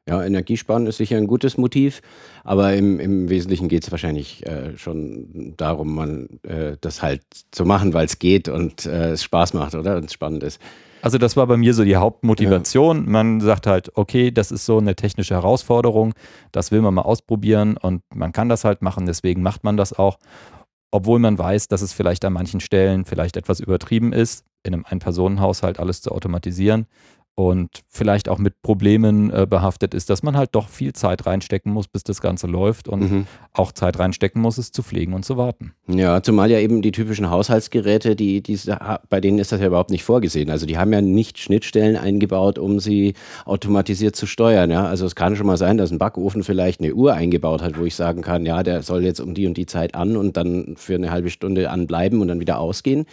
[0.07, 2.03] Ja, Energiesparen ist sicher ein gutes Motiv,
[2.43, 7.65] aber im, im Wesentlichen geht es wahrscheinlich äh, schon darum, man, äh, das halt zu
[7.65, 9.97] machen, weil es geht und äh, es Spaß macht, oder?
[9.97, 10.61] Und es spannend ist.
[11.01, 13.05] Also das war bei mir so die Hauptmotivation.
[13.05, 13.09] Ja.
[13.09, 16.13] Man sagt halt, okay, das ist so eine technische Herausforderung,
[16.51, 19.91] das will man mal ausprobieren und man kann das halt machen, deswegen macht man das
[19.91, 20.19] auch,
[20.91, 24.85] obwohl man weiß, dass es vielleicht an manchen Stellen vielleicht etwas übertrieben ist, in einem
[24.87, 26.85] Ein-Personen-Haushalt alles zu automatisieren
[27.35, 31.71] und vielleicht auch mit Problemen äh, behaftet ist, dass man halt doch viel Zeit reinstecken
[31.71, 33.27] muss, bis das Ganze läuft und mhm.
[33.51, 35.73] auch Zeit reinstecken muss, es zu pflegen und zu warten.
[35.87, 38.57] Ja, zumal ja eben die typischen Haushaltsgeräte, die, die,
[39.09, 40.49] bei denen ist das ja überhaupt nicht vorgesehen.
[40.49, 44.71] Also die haben ja nicht Schnittstellen eingebaut, um sie automatisiert zu steuern.
[44.71, 44.85] Ja?
[44.85, 47.83] Also es kann schon mal sein, dass ein Backofen vielleicht eine Uhr eingebaut hat, wo
[47.83, 50.75] ich sagen kann, ja, der soll jetzt um die und die Zeit an und dann
[50.77, 53.05] für eine halbe Stunde anbleiben und dann wieder ausgehen.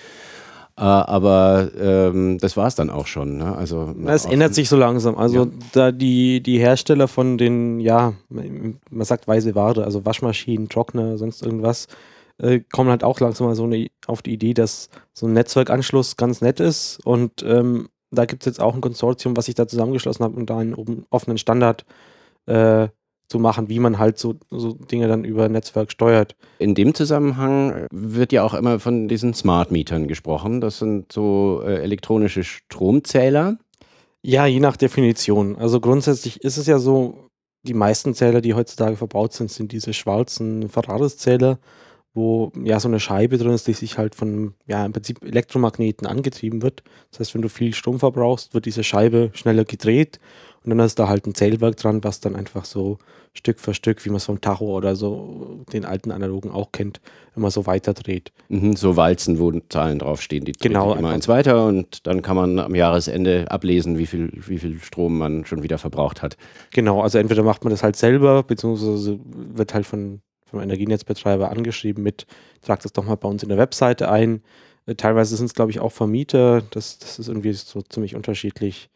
[0.76, 3.38] Äh, aber ähm, das war es dann auch schon.
[3.38, 3.54] Ne?
[3.54, 5.16] Also, es ändert sich so langsam.
[5.16, 5.50] Also ja.
[5.72, 11.42] da die, die Hersteller von den, ja, man sagt weiße Ware, also Waschmaschinen, Trockner, sonst
[11.42, 11.88] irgendwas,
[12.38, 16.16] äh, kommen halt auch langsam mal so eine, auf die Idee, dass so ein Netzwerkanschluss
[16.16, 17.00] ganz nett ist.
[17.04, 20.48] Und ähm, da gibt es jetzt auch ein Konsortium, was sich da zusammengeschlossen hat und
[20.48, 21.84] da einen offenen Standard
[22.46, 22.88] äh,
[23.28, 26.36] zu machen, wie man halt so, so Dinge dann über Netzwerk steuert.
[26.58, 30.60] In dem Zusammenhang wird ja auch immer von diesen Smart Mietern gesprochen.
[30.60, 33.56] Das sind so äh, elektronische Stromzähler.
[34.22, 35.56] Ja, je nach Definition.
[35.56, 37.28] Also grundsätzlich ist es ja so,
[37.64, 41.58] die meisten Zähler, die heutzutage verbaut sind, sind diese schwarzen Ferraris-Zähler,
[42.14, 46.06] wo ja so eine Scheibe drin ist, die sich halt von ja im Prinzip Elektromagneten
[46.06, 46.82] angetrieben wird.
[47.10, 50.20] Das heißt, wenn du viel Strom verbrauchst, wird diese Scheibe schneller gedreht
[50.64, 52.98] und dann ist da halt ein Zählwerk dran, was dann einfach so
[53.34, 57.00] Stück für Stück, wie man es vom Tacho oder so den alten analogen auch kennt,
[57.34, 58.30] immer so weiterdreht.
[58.48, 62.58] Mhm, so Walzen, wo Zahlen draufstehen, die genau, immer eins weiter und dann kann man
[62.58, 66.36] am Jahresende ablesen, wie viel, wie viel Strom man schon wieder verbraucht hat.
[66.72, 70.20] Genau, also entweder macht man das halt selber, beziehungsweise wird halt von,
[70.52, 72.26] vom Energienetzbetreiber angeschrieben mit,
[72.60, 74.42] tragt das doch mal bei uns in der Webseite ein.
[74.86, 76.62] Äh, teilweise sind es, glaube ich, auch Vermieter.
[76.70, 78.90] Das, das ist irgendwie so ziemlich unterschiedlich.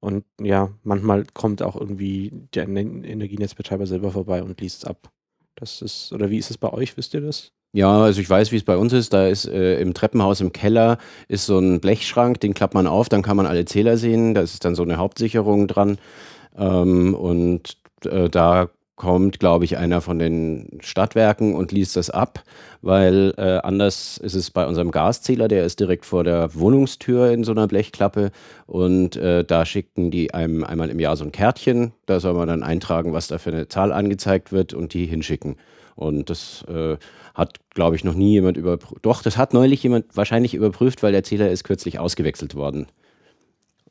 [0.00, 5.10] Und ja, manchmal kommt auch irgendwie der Energienetzbetreiber selber vorbei und liest es ab.
[5.56, 7.52] Das ist, oder wie ist es bei euch, wisst ihr das?
[7.72, 9.12] Ja, also ich weiß, wie es bei uns ist.
[9.12, 13.08] Da ist äh, im Treppenhaus im Keller ist so ein Blechschrank, den klappt man auf,
[13.08, 14.34] dann kann man alle Zähler sehen.
[14.34, 15.98] Da ist dann so eine Hauptsicherung dran.
[16.56, 22.42] Ähm, und äh, da kommt, glaube ich, einer von den Stadtwerken und liest das ab,
[22.82, 27.44] weil äh, anders ist es bei unserem Gaszähler, der ist direkt vor der Wohnungstür in
[27.44, 28.30] so einer Blechklappe
[28.66, 32.48] und äh, da schicken die einem einmal im Jahr so ein Kärtchen, da soll man
[32.48, 35.56] dann eintragen, was da für eine Zahl angezeigt wird und die hinschicken.
[35.94, 36.96] Und das äh,
[37.34, 39.04] hat, glaube ich, noch nie jemand überprüft.
[39.04, 42.86] Doch, das hat neulich jemand wahrscheinlich überprüft, weil der Zähler ist kürzlich ausgewechselt worden.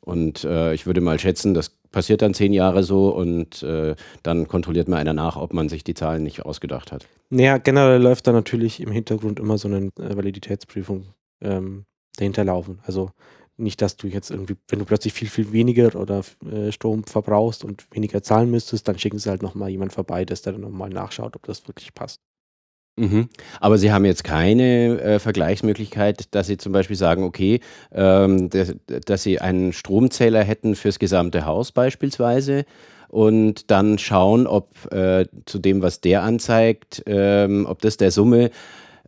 [0.00, 4.48] Und äh, ich würde mal schätzen, das passiert dann zehn Jahre so und äh, dann
[4.48, 7.06] kontrolliert mal einer nach, ob man sich die Zahlen nicht ausgedacht hat.
[7.30, 11.06] Naja, generell läuft da natürlich im Hintergrund immer so eine äh, Validitätsprüfung
[11.40, 11.84] ähm,
[12.16, 12.80] dahinter laufen.
[12.84, 13.10] Also
[13.58, 17.64] nicht, dass du jetzt irgendwie, wenn du plötzlich viel, viel weniger oder äh, Strom verbrauchst
[17.64, 20.90] und weniger zahlen müsstest, dann schicken sie halt nochmal jemand vorbei, dass der dann nochmal
[20.90, 22.20] nachschaut, ob das wirklich passt.
[22.98, 23.28] Mhm.
[23.60, 27.60] Aber Sie haben jetzt keine äh, Vergleichsmöglichkeit, dass Sie zum Beispiel sagen, okay,
[27.92, 32.64] ähm, dass, dass Sie einen Stromzähler hätten fürs gesamte Haus beispielsweise
[33.08, 38.50] und dann schauen, ob äh, zu dem, was der anzeigt, ähm, ob das der Summe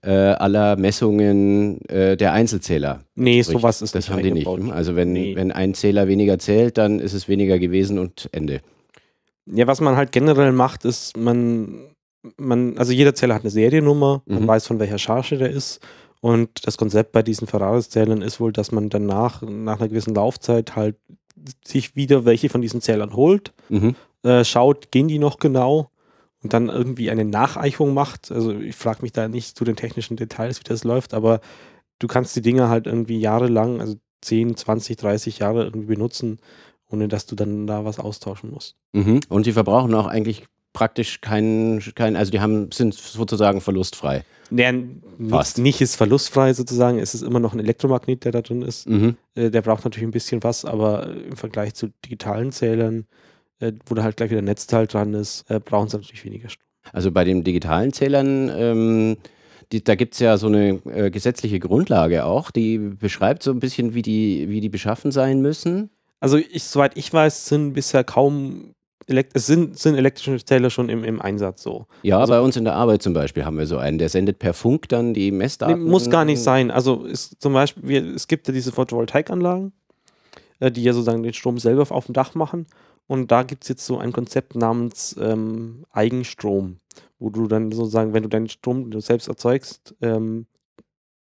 [0.02, 3.00] äh, aller Messungen äh, der Einzelzähler.
[3.14, 3.58] Nee, spricht.
[3.58, 4.46] sowas ist das nicht haben die nicht.
[4.46, 4.70] Hm?
[4.70, 5.36] Also wenn, nee.
[5.36, 8.60] wenn ein Zähler weniger zählt, dann ist es weniger gewesen und Ende.
[9.46, 11.90] Ja, was man halt generell macht, ist, man
[12.36, 14.48] man, also jeder Zähler hat eine Seriennummer, man mhm.
[14.48, 15.80] weiß von welcher Charge der ist.
[16.20, 20.76] Und das Konzept bei diesen Ferraris-Zählern ist wohl, dass man danach, nach einer gewissen Laufzeit,
[20.76, 20.96] halt
[21.64, 23.94] sich wieder welche von diesen Zählern holt, mhm.
[24.22, 25.90] äh, schaut, gehen die noch genau
[26.42, 28.30] und dann irgendwie eine Nacheichung macht.
[28.30, 31.40] Also ich frage mich da nicht zu den technischen Details, wie das läuft, aber
[31.98, 36.40] du kannst die Dinger halt irgendwie jahrelang, also 10, 20, 30 Jahre irgendwie benutzen,
[36.90, 38.76] ohne dass du dann da was austauschen musst.
[38.92, 39.20] Mhm.
[39.28, 44.24] Und sie verbrauchen auch eigentlich praktisch keinen, kein, also die haben, sind sozusagen verlustfrei.
[44.50, 48.62] Ja, nicht, nicht, ist verlustfrei sozusagen, es ist immer noch ein Elektromagnet, der da drin
[48.62, 48.88] ist.
[48.88, 49.16] Mhm.
[49.34, 53.06] Äh, der braucht natürlich ein bisschen was, aber im Vergleich zu digitalen Zählern
[53.60, 56.48] äh, wo da halt gleich wieder ein Netzteil dran ist, äh, brauchen sie natürlich weniger
[56.48, 56.66] Strom.
[56.92, 59.16] Also bei den digitalen Zählern, ähm,
[59.70, 63.60] die, da gibt es ja so eine äh, gesetzliche Grundlage auch, die beschreibt so ein
[63.60, 65.90] bisschen, wie die, wie die beschaffen sein müssen.
[66.18, 68.74] Also ich, soweit ich weiß, sind bisher kaum
[69.10, 71.86] Elekt es sind, sind elektrische Zähler schon im, im Einsatz so.
[72.02, 74.38] Ja, Also- bei uns in der Arbeit zum Beispiel haben wir so einen, der sendet
[74.38, 75.82] per Funk dann die Nee, Messdaten.
[75.84, 76.70] muss gar nicht sein.
[76.70, 79.72] Also ist zum Beispiel, wir, es gibt ja diese Photovoltaikanlagen,
[80.60, 82.66] äh, die ja sozusagen den Strom selber auf dem Dach machen.
[83.06, 86.76] Und da gibt es jetzt so ein Konzept namens ähm, Eigenstrom,
[87.18, 90.46] wo du dann sozusagen, wenn du deinen Strom, den du selbst erzeugst, ähm,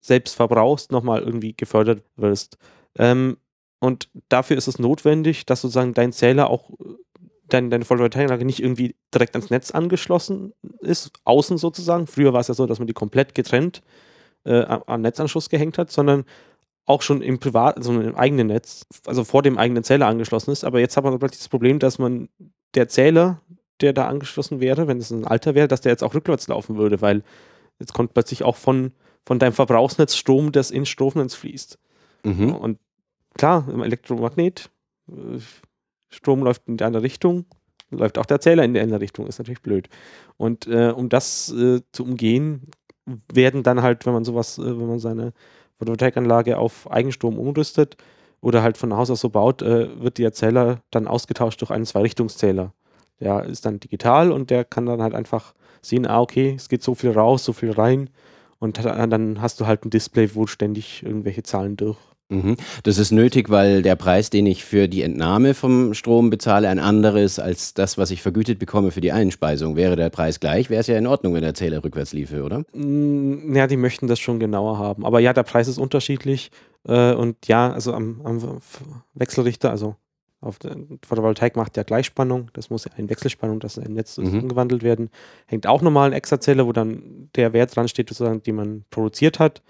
[0.00, 2.58] selbst verbrauchst, nochmal irgendwie gefördert wirst.
[2.96, 3.38] Ähm,
[3.80, 6.84] und dafür ist es notwendig, dass sozusagen dein Zähler auch, äh,
[7.48, 12.06] dein, deine Photovoltaikanlage nicht irgendwie direkt ans Netz angeschlossen ist, außen sozusagen.
[12.06, 13.82] Früher war es ja so, dass man die komplett getrennt
[14.44, 16.24] äh, am Netzanschluss gehängt hat, sondern
[16.84, 20.64] auch schon im Privat, also im eigenen Netz, also vor dem eigenen Zähler angeschlossen ist.
[20.64, 22.28] Aber jetzt hat man plötzlich das Problem, dass man
[22.74, 23.42] der Zähler,
[23.80, 26.76] der da angeschlossen wäre, wenn es ein alter wäre, dass der jetzt auch rückwärts laufen
[26.78, 27.22] würde, weil
[27.78, 28.92] jetzt kommt plötzlich auch von,
[29.26, 31.78] von deinem Verbrauchsnetz Strom, das ins Stromnetz fließt.
[32.24, 32.54] Mhm.
[32.54, 32.78] Und
[33.36, 34.70] klar, im Elektromagnet,
[35.08, 35.38] äh,
[36.08, 37.44] Strom läuft in die andere Richtung,
[37.90, 39.88] läuft auch der Zähler in die andere Richtung, ist natürlich blöd.
[40.36, 42.70] Und äh, um das äh, zu umgehen,
[43.32, 45.32] werden dann halt, wenn man sowas, äh, wenn man seine
[45.78, 47.96] Photovoltaikanlage auf Eigenstrom umrüstet
[48.40, 51.86] oder halt von Haus aus so baut, äh, wird der Zähler dann ausgetauscht durch einen
[51.86, 52.72] Zweirichtungszähler.
[53.20, 56.82] Der ist dann digital und der kann dann halt einfach sehen, ah, okay, es geht
[56.82, 58.10] so viel raus, so viel rein.
[58.60, 61.98] Und dann hast du halt ein Display, wo ständig irgendwelche Zahlen durch.
[62.82, 66.78] Das ist nötig, weil der Preis, den ich für die Entnahme vom Strom bezahle, ein
[66.78, 69.76] anderes als das, was ich vergütet bekomme für die Einspeisung.
[69.76, 72.64] Wäre der Preis gleich, wäre es ja in Ordnung, wenn der Zähler rückwärts liefe, oder?
[72.74, 75.06] Mm, Ja, die möchten das schon genauer haben.
[75.06, 76.50] Aber ja, der Preis ist unterschiedlich.
[76.86, 78.58] Äh, und ja, also am, am
[79.14, 79.96] Wechselrichter, also
[80.42, 82.50] auf der Photovoltaik macht ja Gleichspannung.
[82.52, 84.40] Das muss ja eine Wechselspannung, das im Netz Mhm.
[84.40, 85.08] umgewandelt werden.
[85.46, 89.38] Hängt auch nochmal ein Extrazähler, wo dann der Wert dran steht, sozusagen, den man produziert
[89.38, 89.62] hat.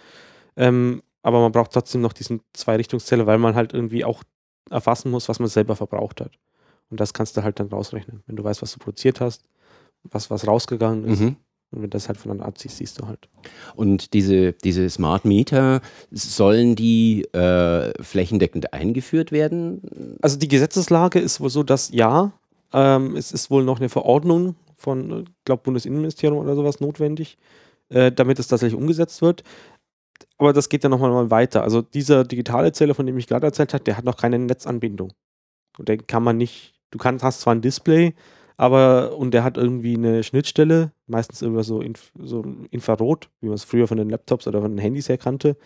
[0.57, 4.25] Ähm, aber man braucht trotzdem noch diesen Zweirichtungszähler, weil man halt irgendwie auch
[4.71, 6.33] erfassen muss, was man selber verbraucht hat.
[6.91, 8.23] Und das kannst du halt dann rausrechnen.
[8.27, 9.45] Wenn du weißt, was du produziert hast,
[10.05, 11.21] was, was rausgegangen ist.
[11.21, 11.37] Mhm.
[11.71, 13.29] Und wenn das halt voneinander abziehst, siehst du halt.
[13.77, 20.17] Und diese, diese Smart Meter, sollen die äh, flächendeckend eingeführt werden?
[20.23, 22.33] Also die Gesetzeslage ist wohl so, dass ja,
[22.73, 27.37] ähm, es ist wohl noch eine Verordnung von, ich glaube, Bundesinnenministerium oder sowas notwendig,
[27.91, 29.43] äh, damit es tatsächlich umgesetzt wird.
[30.39, 31.63] Aber das geht ja nochmal mal weiter.
[31.63, 35.13] Also dieser digitale Zähler, von dem ich gerade erzählt habe, der hat noch keine Netzanbindung.
[35.79, 38.15] Und den kann man nicht, du kannst, hast zwar ein Display,
[38.57, 43.55] aber und der hat irgendwie eine Schnittstelle, meistens über so, Inf so Infrarot, wie man
[43.55, 45.57] es früher von den Laptops oder von den Handys her kannte,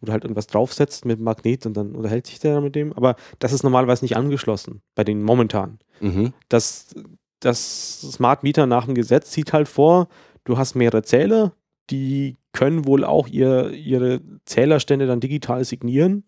[0.00, 2.94] wo du halt irgendwas draufsetzt mit einem Magnet und dann unterhält sich der mit dem.
[2.94, 5.78] Aber das ist normalerweise nicht angeschlossen, bei den momentan.
[6.00, 6.32] Mhm.
[6.48, 6.94] Das,
[7.40, 10.08] das Smart Meter nach dem Gesetz sieht halt vor,
[10.44, 11.52] du hast mehrere Zähler,
[11.90, 16.24] die können wohl auch ihr, ihre Zählerstände dann digital signieren,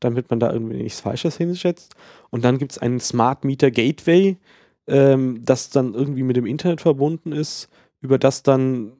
[0.00, 1.94] damit man da irgendwie nichts Falsches hinschätzt.
[2.30, 4.36] Und dann gibt es einen Smart Meter Gateway,
[4.86, 7.68] ähm, das dann irgendwie mit dem Internet verbunden ist,
[8.00, 8.92] über das dann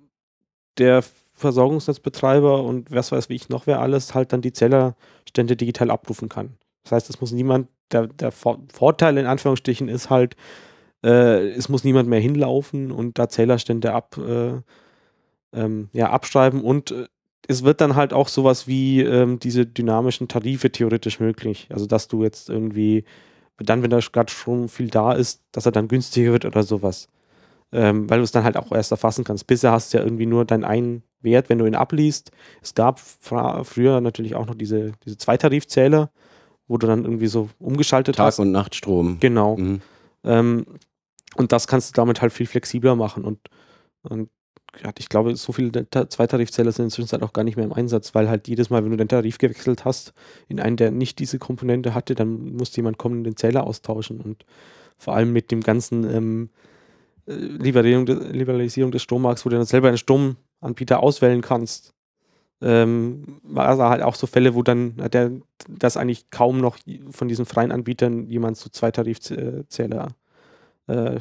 [0.79, 1.03] der
[1.35, 6.55] Versorgungsnetzbetreiber und was weiß ich noch wer alles halt dann die Zählerstände digital abrufen kann.
[6.83, 10.35] Das heißt, es muss niemand, der, der Vor Vorteil in Anführungsstrichen ist halt,
[11.05, 14.63] äh, es muss niemand mehr hinlaufen und da Zählerstände ab, äh,
[15.57, 17.07] ähm, ja, abschreiben und äh,
[17.49, 21.69] es wird dann halt auch sowas wie ähm, diese dynamischen Tarife theoretisch möglich.
[21.71, 23.05] Also dass du jetzt irgendwie,
[23.59, 27.09] dann, wenn da gerade schon viel da ist, dass er dann günstiger wird oder sowas.
[27.73, 29.47] Ähm, weil du es dann halt auch erst erfassen kannst.
[29.47, 32.31] Bisher hast du ja irgendwie nur deinen einen Wert, wenn du ihn abliest.
[32.63, 36.11] Es gab früher natürlich auch noch diese, diese Zweitarifzähler,
[36.69, 38.39] wo du dann irgendwie so umgeschaltet Tag- hast.
[38.39, 39.19] und Nachtstrom.
[39.21, 39.57] Genau.
[39.57, 39.83] Mhm.
[40.25, 40.67] Ähm,
[41.37, 43.25] und das kannst du damit halt viel flexibler machen.
[43.25, 43.39] Und,
[44.03, 44.31] und
[44.83, 47.73] ja, ich glaube, so viele Ta- Zweitarifzähler sind inzwischen halt auch gar nicht mehr im
[47.73, 50.13] Einsatz, weil halt jedes Mal, wenn du den Tarif gewechselt hast,
[50.49, 54.21] in einen, der nicht diese Komponente hatte, dann musste jemand kommen und den Zähler austauschen.
[54.21, 54.45] Und
[54.99, 56.51] vor allem mit dem ganzen ähm,
[57.27, 61.95] äh, Liberalisierung des Strommarkts, wo du dann selber einen Stromanbieter auswählen kannst,
[62.63, 65.33] ähm, war es halt auch so Fälle, wo dann äh, der,
[65.69, 66.79] das eigentlich kaum noch
[67.11, 70.09] von diesen freien Anbietern jemand zu Zweitarifzähler
[70.87, 71.19] äh,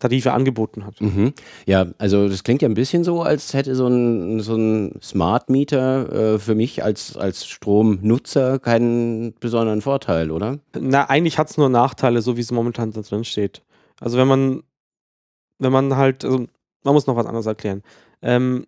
[0.00, 1.00] Tarife angeboten hat.
[1.00, 1.32] Mhm.
[1.66, 5.50] Ja, also das klingt ja ein bisschen so, als hätte so ein, so ein Smart
[5.50, 10.58] Meter äh, für mich als, als Stromnutzer keinen besonderen Vorteil, oder?
[10.78, 13.62] Na, eigentlich hat es nur Nachteile, so wie es momentan da drin steht.
[14.00, 14.62] Also wenn man,
[15.58, 16.46] wenn man halt, also
[16.84, 17.82] man muss noch was anderes erklären.
[18.22, 18.66] Ähm,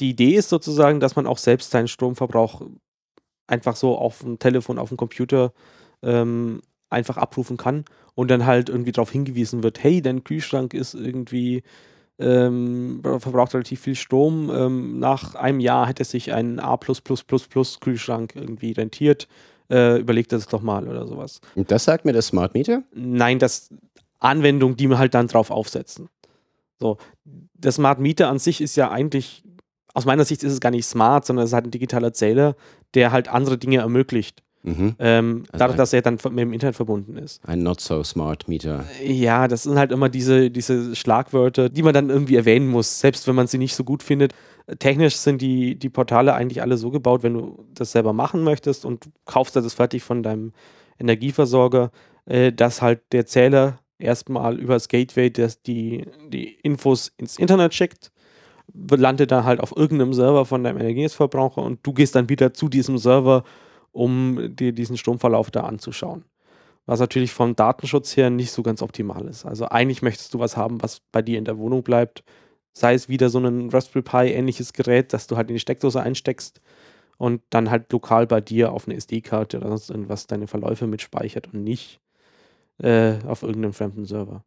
[0.00, 2.62] die Idee ist sozusagen, dass man auch selbst seinen Stromverbrauch
[3.46, 5.52] einfach so auf dem Telefon, auf dem Computer
[6.02, 6.62] ähm,
[6.92, 7.84] einfach abrufen kann
[8.14, 11.62] und dann halt irgendwie darauf hingewiesen wird, hey, dein Kühlschrank ist irgendwie
[12.18, 14.50] ähm, verbraucht relativ viel Strom.
[14.54, 19.28] Ähm, nach einem Jahr hätte sich ein A Kühlschrank irgendwie rentiert.
[19.70, 21.40] Äh, überleg das doch mal oder sowas.
[21.54, 22.82] Und das sagt mir das Smart Meter?
[22.94, 23.70] Nein, das
[24.18, 26.08] Anwendung, die wir halt dann drauf aufsetzen.
[26.78, 29.44] So, der Smart Meter an sich ist ja eigentlich,
[29.94, 32.56] aus meiner Sicht ist es gar nicht smart, sondern es ist halt ein digitaler Zähler,
[32.94, 34.42] der halt andere Dinge ermöglicht.
[34.62, 34.94] Mhm.
[34.98, 37.46] Ähm, also dadurch, dass er dann mit dem Internet verbunden ist.
[37.46, 38.84] Ein not so smart Meter.
[39.04, 43.26] Ja, das sind halt immer diese, diese Schlagwörter, die man dann irgendwie erwähnen muss, selbst
[43.26, 44.34] wenn man sie nicht so gut findet.
[44.78, 48.84] Technisch sind die, die Portale eigentlich alle so gebaut, wenn du das selber machen möchtest
[48.84, 50.52] und kaufst das fertig von deinem
[51.00, 51.90] Energieversorger,
[52.26, 57.74] äh, dass halt der Zähler erstmal über das Gateway das die, die Infos ins Internet
[57.74, 58.12] schickt,
[58.72, 62.68] landet dann halt auf irgendeinem Server von deinem Energieverbraucher und du gehst dann wieder zu
[62.68, 63.42] diesem Server
[63.92, 66.24] um dir diesen Stromverlauf da anzuschauen.
[66.86, 69.44] Was natürlich vom Datenschutz her nicht so ganz optimal ist.
[69.46, 72.24] Also eigentlich möchtest du was haben, was bei dir in der Wohnung bleibt.
[72.72, 76.00] Sei es wieder so ein Raspberry Pi ähnliches Gerät, das du halt in die Steckdose
[76.00, 76.60] einsteckst
[77.18, 81.52] und dann halt lokal bei dir auf eine SD-Karte oder sonst irgendwas deine Verläufe mitspeichert
[81.52, 82.00] und nicht
[82.78, 84.44] äh, auf irgendeinem fremden Server.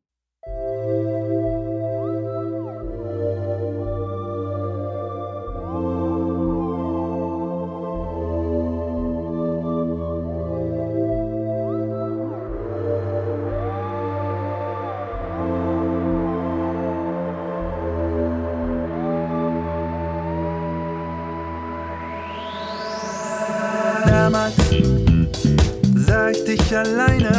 [26.76, 27.32] Alleine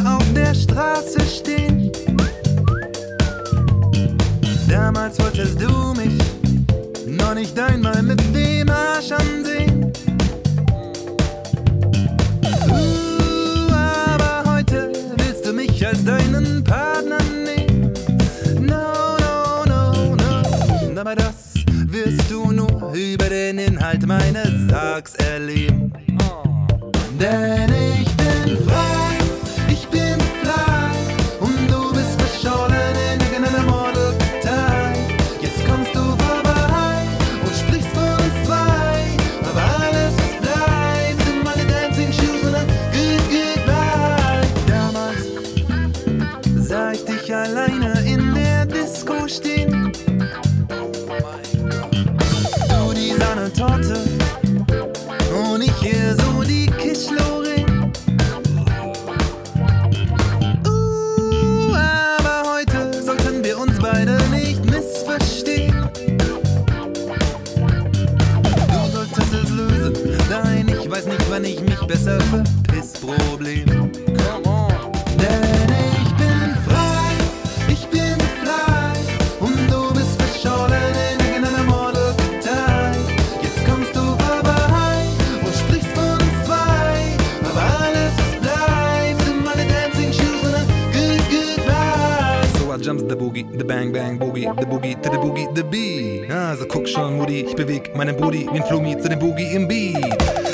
[97.97, 99.97] meinen Booty wie ein Flumi zu dem Boogie im Beat.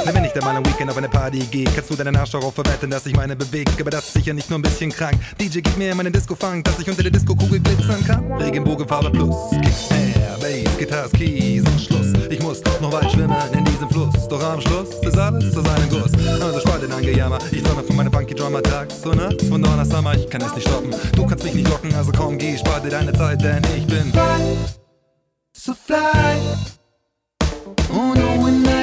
[0.05, 2.30] Na, wenn ich dann mal am Weekend auf eine Party gehe, kannst du deinen Arsch
[2.30, 3.70] darauf verwetten, dass ich meine bewege.
[3.80, 5.18] Aber das ist sicher nicht nur ein bisschen krank.
[5.40, 8.32] DJ, gib mir meinen Disco-Funk, dass ich unter der Disco-Kugel glitzern kann.
[8.32, 12.12] Regenbogenfarbe plus, Kicks, Snare, Bass, Guitars, Keys und Schluss.
[12.30, 14.28] Ich muss noch weit schwimmen in diesem Fluss.
[14.28, 16.12] Doch am Schluss ist alles zu seinem Guss.
[16.40, 17.38] Also spart den Angejammer.
[17.51, 20.14] Ich träume von meinem funky Drummer tags und nachts von Donner Summer.
[20.14, 20.90] Ich kann es nicht stoppen.
[21.14, 24.11] Du kannst mich nicht locken, also komm, geh, spar dir deine Zeit, denn ich bin
[24.12, 24.57] fly,
[25.53, 26.82] so fly.
[27.95, 28.82] Oh no, in einem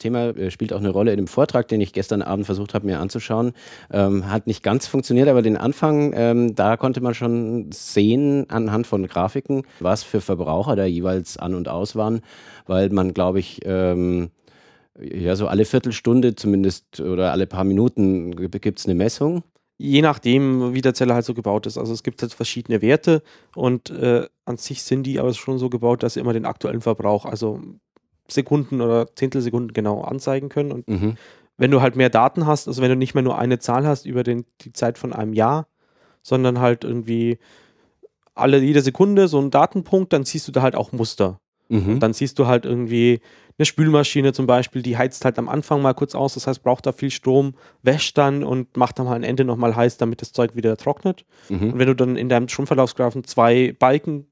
[0.00, 2.86] Thema äh, spielt auch eine Rolle in dem Vortrag, den ich gestern Abend versucht habe,
[2.86, 3.52] mir anzuschauen.
[3.92, 8.88] Ähm, hat nicht ganz funktioniert, aber den Anfang, ähm, da konnte man schon sehen anhand
[8.88, 12.20] von Grafiken, was für Verbraucher da jeweils an und aus waren,
[12.66, 14.30] weil man, glaube ich, ähm,
[14.98, 19.42] ja, so alle Viertelstunde zumindest oder alle paar Minuten gibt es eine Messung.
[19.78, 21.78] Je nachdem, wie der Zeller halt so gebaut ist.
[21.78, 23.22] Also es gibt halt verschiedene Werte
[23.54, 26.82] und äh, an sich sind die aber schon so gebaut, dass sie immer den aktuellen
[26.82, 27.60] Verbrauch, also
[28.30, 30.72] Sekunden oder Zehntelsekunden genau anzeigen können.
[30.72, 31.16] Und Mhm.
[31.56, 34.06] wenn du halt mehr Daten hast, also wenn du nicht mehr nur eine Zahl hast
[34.06, 35.66] über den, die Zeit von einem Jahr,
[36.22, 37.38] sondern halt irgendwie
[38.34, 41.40] alle jede Sekunde so einen Datenpunkt, dann siehst du da halt auch Muster.
[41.68, 42.00] Mhm.
[42.00, 43.20] Dann siehst du halt irgendwie
[43.58, 46.86] eine Spülmaschine zum Beispiel, die heizt halt am Anfang mal kurz aus, das heißt, braucht
[46.86, 50.32] da viel Strom, wäscht dann und macht dann mal am Ende nochmal heiß, damit das
[50.32, 51.26] Zeug wieder trocknet.
[51.50, 51.72] Mhm.
[51.74, 54.26] Und wenn du dann in deinem Stromverlaufsgrafen zwei Balken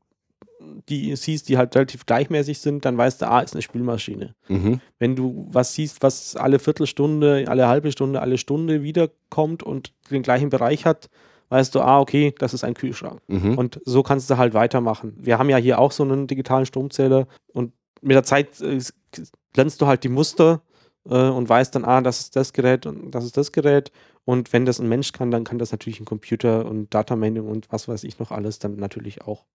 [0.88, 4.34] die siehst, die halt relativ gleichmäßig sind, dann weißt du, ah, ist eine Spülmaschine.
[4.48, 4.80] Mhm.
[4.98, 10.22] Wenn du was siehst, was alle Viertelstunde, alle halbe Stunde, alle Stunde wiederkommt und den
[10.22, 11.08] gleichen Bereich hat,
[11.50, 13.20] weißt du, ah, okay, das ist ein Kühlschrank.
[13.28, 13.56] Mhm.
[13.56, 15.14] Und so kannst du halt weitermachen.
[15.18, 18.80] Wir haben ja hier auch so einen digitalen Stromzähler und mit der Zeit äh,
[19.52, 20.62] glänzt du halt die Muster
[21.08, 23.92] äh, und weißt dann, ah, das ist das Gerät und das ist das Gerät.
[24.24, 27.48] Und wenn das ein Mensch kann, dann kann das natürlich ein Computer und Data Mining
[27.48, 29.46] und was weiß ich noch alles dann natürlich auch.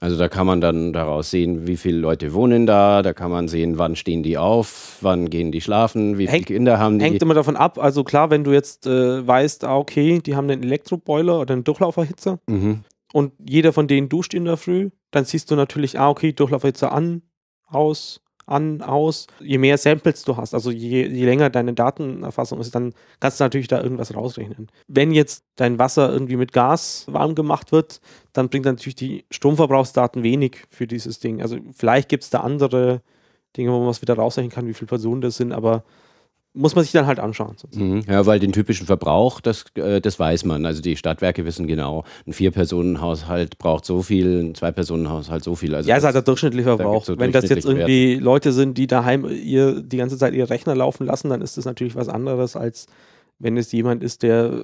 [0.00, 3.48] Also da kann man dann daraus sehen, wie viele Leute wohnen da, da kann man
[3.48, 7.04] sehen, wann stehen die auf, wann gehen die schlafen, wie viele Hängt- Kinder haben die.
[7.04, 7.78] Hängt immer davon ab.
[7.78, 11.64] Also klar, wenn du jetzt äh, weißt, ah, okay, die haben einen Elektroboiler oder einen
[11.64, 12.84] Durchlauferhitzer Mhm.
[13.12, 16.92] und jeder von denen duscht in der Früh, dann siehst du natürlich, ah, okay, Durchlauferhitzer
[16.92, 17.22] an,
[17.66, 19.26] aus, an, aus.
[19.40, 23.44] Je mehr Samples du hast, also je, je länger deine Datenerfassung ist, dann kannst du
[23.44, 24.68] natürlich da irgendwas rausrechnen.
[24.88, 28.00] Wenn jetzt dein Wasser irgendwie mit Gas warm gemacht wird,
[28.32, 31.42] dann bringt natürlich die Stromverbrauchsdaten wenig für dieses Ding.
[31.42, 33.02] Also vielleicht gibt es da andere
[33.56, 35.84] Dinge, wo man was wieder rausrechnen kann, wie viele Personen das sind, aber
[36.54, 37.56] muss man sich dann halt anschauen.
[37.72, 38.02] Mhm.
[38.08, 40.66] Ja, weil den typischen Verbrauch, das, äh, das weiß man.
[40.66, 45.74] Also die Stadtwerke wissen genau, ein Vier-Personen-Haushalt braucht so viel, ein Zwei-Personen-Haushalt so viel.
[45.74, 46.94] Also Ja, ist halt der durchschnittliche da Verbrauch.
[46.94, 50.50] gibt's so Wenn das jetzt irgendwie Leute sind, die daheim ihr die ganze Zeit ihre
[50.50, 52.86] Rechner laufen lassen, dann ist das natürlich was anderes, als
[53.38, 54.62] wenn es jemand ist, der,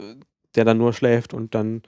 [0.56, 1.82] der dann nur schläft und dann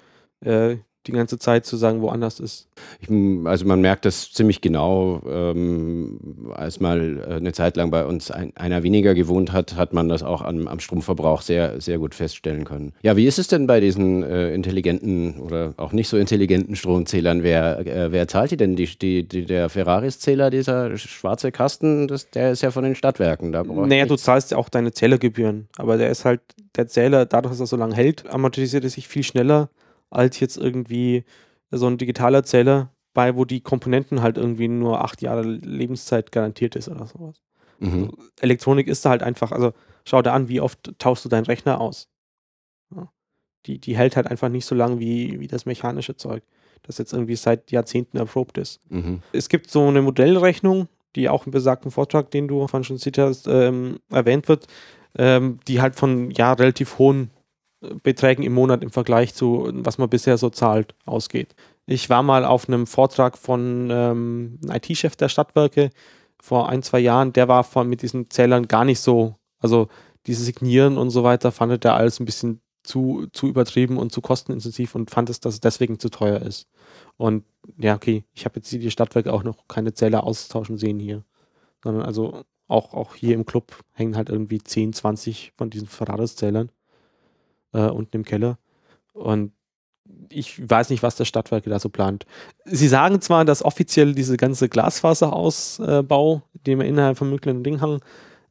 [0.45, 0.77] äh,
[1.07, 2.69] die ganze Zeit sozusagen woanders ist.
[3.01, 3.09] Ich,
[3.45, 5.23] also man merkt das ziemlich genau.
[5.29, 6.19] Ähm,
[6.55, 10.09] als mal äh, eine Zeit lang bei uns ein, einer weniger gewohnt hat, hat man
[10.09, 12.93] das auch am, am Stromverbrauch sehr, sehr gut feststellen können.
[13.03, 17.43] Ja, wie ist es denn bei diesen äh, intelligenten oder auch nicht so intelligenten Stromzählern?
[17.43, 18.77] Wer, äh, wer zahlt die denn?
[18.77, 23.53] Die, die, die, der Ferraris-Zähler, dieser schwarze Kasten, das, der ist ja von den Stadtwerken.
[23.53, 26.41] Da Naja, du zahlst ja auch deine Zählergebühren, aber der ist halt,
[26.77, 29.71] der Zähler, dadurch, dass er so lange hält, amortisiert er sich viel schneller
[30.11, 31.25] als jetzt irgendwie
[31.71, 36.77] so ein digitaler Zähler, bei wo die Komponenten halt irgendwie nur acht Jahre Lebenszeit garantiert
[36.77, 37.41] ist oder sowas.
[37.79, 38.13] Mhm.
[38.41, 39.73] Elektronik ist da halt einfach, also
[40.05, 42.09] schau dir an, wie oft tauschst du deinen Rechner aus.
[42.95, 43.11] Ja.
[43.67, 46.43] Die, die hält halt einfach nicht so lang wie, wie das mechanische Zeug,
[46.83, 48.81] das jetzt irgendwie seit Jahrzehnten erprobt ist.
[48.89, 49.23] Mhm.
[49.33, 53.29] Es gibt so eine Modellrechnung, die auch im besagten Vortrag, den du vorhin schon zitiert
[53.29, 54.67] hast, ähm, erwähnt wird,
[55.19, 57.31] ähm, die halt von ja relativ hohen
[57.81, 61.55] Beträgen im Monat im Vergleich zu, was man bisher so zahlt, ausgeht.
[61.87, 65.91] Ich war mal auf einem Vortrag von ähm, einem IT-Chef der Stadtwerke
[66.41, 69.89] vor ein, zwei Jahren, der war von, mit diesen Zählern gar nicht so, also
[70.27, 74.21] dieses Signieren und so weiter, fand er alles ein bisschen zu, zu übertrieben und zu
[74.21, 76.69] kostenintensiv und fand es, dass es deswegen zu teuer ist.
[77.17, 77.45] Und
[77.79, 81.25] ja, okay, ich habe jetzt die Stadtwerke auch noch keine Zähler austauschen sehen hier.
[81.83, 86.71] Sondern also auch, auch hier im Club hängen halt irgendwie 10, 20 von diesen Ferraris-Zählern
[87.77, 88.59] äh, unten im Keller.
[89.13, 89.53] Und
[90.31, 92.27] ich weiß nicht, was der Stadtwerke da so plant.
[92.65, 98.01] Sie sagen zwar, dass offiziell diese ganze Glasfaserausbau, den wir innerhalb von Mücklen und Dinghang,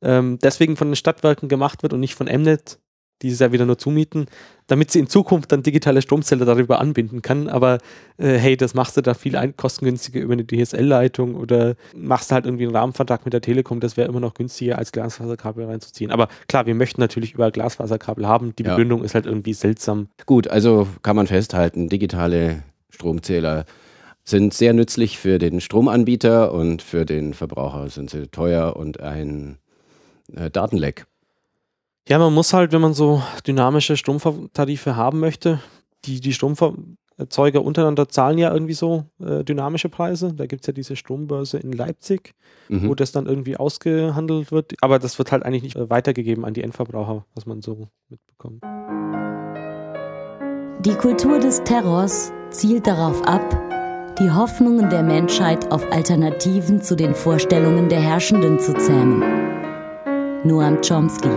[0.02, 2.80] ähm, deswegen von den Stadtwerken gemacht wird und nicht von Mnet,
[3.22, 4.26] die es ja wieder nur zumieten,
[4.68, 7.48] damit sie in Zukunft dann digitale Stromzähler darüber anbinden kann.
[7.48, 7.78] Aber
[8.18, 12.66] äh, hey, das machst du da viel kostengünstiger über eine DSL-Leitung oder machst halt irgendwie
[12.66, 16.12] einen Rahmenvertrag mit der Telekom, das wäre immer noch günstiger, als Glasfaserkabel reinzuziehen.
[16.12, 18.54] Aber klar, wir möchten natürlich überall Glasfaserkabel haben.
[18.58, 18.72] Die Ja.
[18.72, 20.10] Begründung ist halt irgendwie seltsam.
[20.26, 23.66] Gut, also kann man festhalten, digitale Stromzähler
[24.28, 29.60] sind sehr nützlich für den Stromanbieter und für den Verbraucher sind sie teuer und ein
[30.36, 31.06] äh, Datenleck.
[32.08, 35.60] Ja, man muss halt, wenn man so dynamische Stromtarife haben möchte,
[36.06, 40.32] die, die Stromerzeuger untereinander zahlen ja irgendwie so äh, dynamische Preise.
[40.34, 42.34] Da gibt es ja diese Strombörse in Leipzig,
[42.68, 42.90] Mhm.
[42.90, 44.74] wo das dann irgendwie ausgehandelt wird.
[44.82, 48.64] Aber das wird halt eigentlich nicht äh, weitergegeben an die Endverbraucher, was man so mitbekommt.
[50.86, 53.42] Die Kultur des Terrors zielt darauf ab,
[54.20, 59.24] die Hoffnungen der Menschheit auf Alternativen zu den Vorstellungen der Herrschenden zu zähmen.
[60.44, 61.30] Noam Chomsky.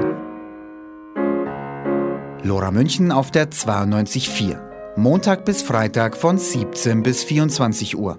[2.48, 4.96] Lora München auf der 92.4.
[4.96, 8.18] Montag bis Freitag von 17 bis 24 Uhr.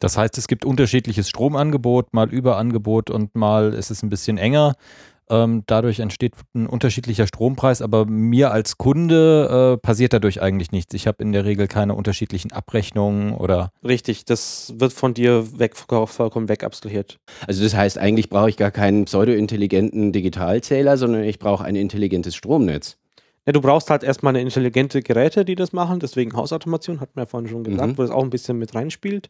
[0.00, 4.74] Das heißt, es gibt unterschiedliches Stromangebot, mal Überangebot und mal ist es ein bisschen enger.
[5.30, 10.94] Ähm, dadurch entsteht ein unterschiedlicher Strompreis, aber mir als Kunde äh, passiert dadurch eigentlich nichts.
[10.94, 13.70] Ich habe in der Regel keine unterschiedlichen Abrechnungen oder.
[13.84, 17.18] Richtig, das wird von dir weg, vollkommen weg abstrahiert.
[17.46, 22.34] Also das heißt, eigentlich brauche ich gar keinen pseudo-intelligenten Digitalzähler, sondern ich brauche ein intelligentes
[22.34, 22.96] Stromnetz.
[23.46, 27.24] Ja, du brauchst halt erstmal eine intelligente Geräte, die das machen, deswegen Hausautomation, hat man
[27.24, 27.98] ja vorhin schon gesagt, Mhm.
[27.98, 29.28] wo das auch ein bisschen mit reinspielt.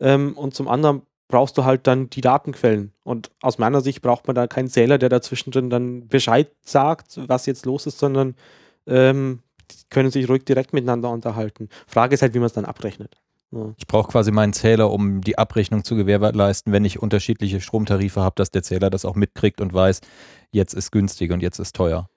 [0.00, 2.92] Ähm, und zum anderen brauchst du halt dann die Datenquellen.
[3.02, 7.46] Und aus meiner Sicht braucht man da keinen Zähler, der dazwischen dann Bescheid sagt, was
[7.46, 8.34] jetzt los ist, sondern
[8.86, 11.68] ähm, die können sich ruhig direkt miteinander unterhalten.
[11.86, 13.16] Frage ist halt, wie man es dann abrechnet.
[13.50, 13.72] Ja.
[13.76, 18.34] Ich brauche quasi meinen Zähler, um die Abrechnung zu gewährleisten, wenn ich unterschiedliche Stromtarife habe,
[18.36, 20.00] dass der Zähler das auch mitkriegt und weiß,
[20.50, 22.08] jetzt ist günstig und jetzt ist teuer.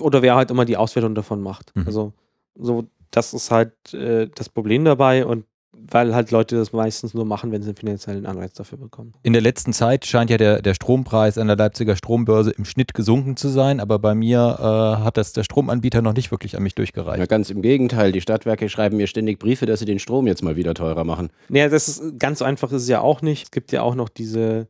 [0.00, 1.74] oder wer halt immer die Auswertung davon macht.
[1.76, 1.86] Mhm.
[1.86, 2.12] Also
[2.56, 5.44] so, das ist halt äh, das Problem dabei und
[5.90, 9.12] weil halt Leute das meistens nur machen, wenn sie einen finanziellen Anreiz dafür bekommen.
[9.22, 12.94] In der letzten Zeit scheint ja der, der Strompreis an der Leipziger Strombörse im Schnitt
[12.94, 16.62] gesunken zu sein, aber bei mir äh, hat das der Stromanbieter noch nicht wirklich an
[16.62, 17.18] mich durchgereicht.
[17.18, 20.42] Ja, ganz im Gegenteil, die Stadtwerke schreiben mir ständig Briefe, dass sie den Strom jetzt
[20.42, 21.30] mal wieder teurer machen.
[21.48, 23.44] Naja, das ist ganz so einfach ist es ja auch nicht.
[23.44, 24.68] Es gibt ja auch noch diese,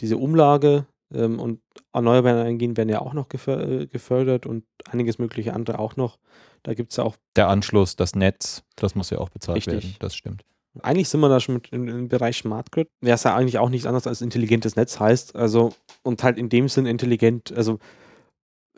[0.00, 1.60] diese Umlage ähm, und
[1.92, 6.18] erneuerbare Energien werden ja auch noch äh, gefördert und einiges mögliche andere auch noch.
[6.62, 9.74] Da gibt es ja auch Der Anschluss, das Netz, das muss ja auch bezahlt Richtig.
[9.74, 9.96] werden.
[9.98, 10.44] Das stimmt.
[10.80, 13.86] Eigentlich sind wir da schon im, im Bereich Smart Grid, was ja eigentlich auch nichts
[13.86, 15.36] anderes als intelligentes Netz heißt.
[15.36, 17.78] Also, und halt in dem Sinn intelligent, also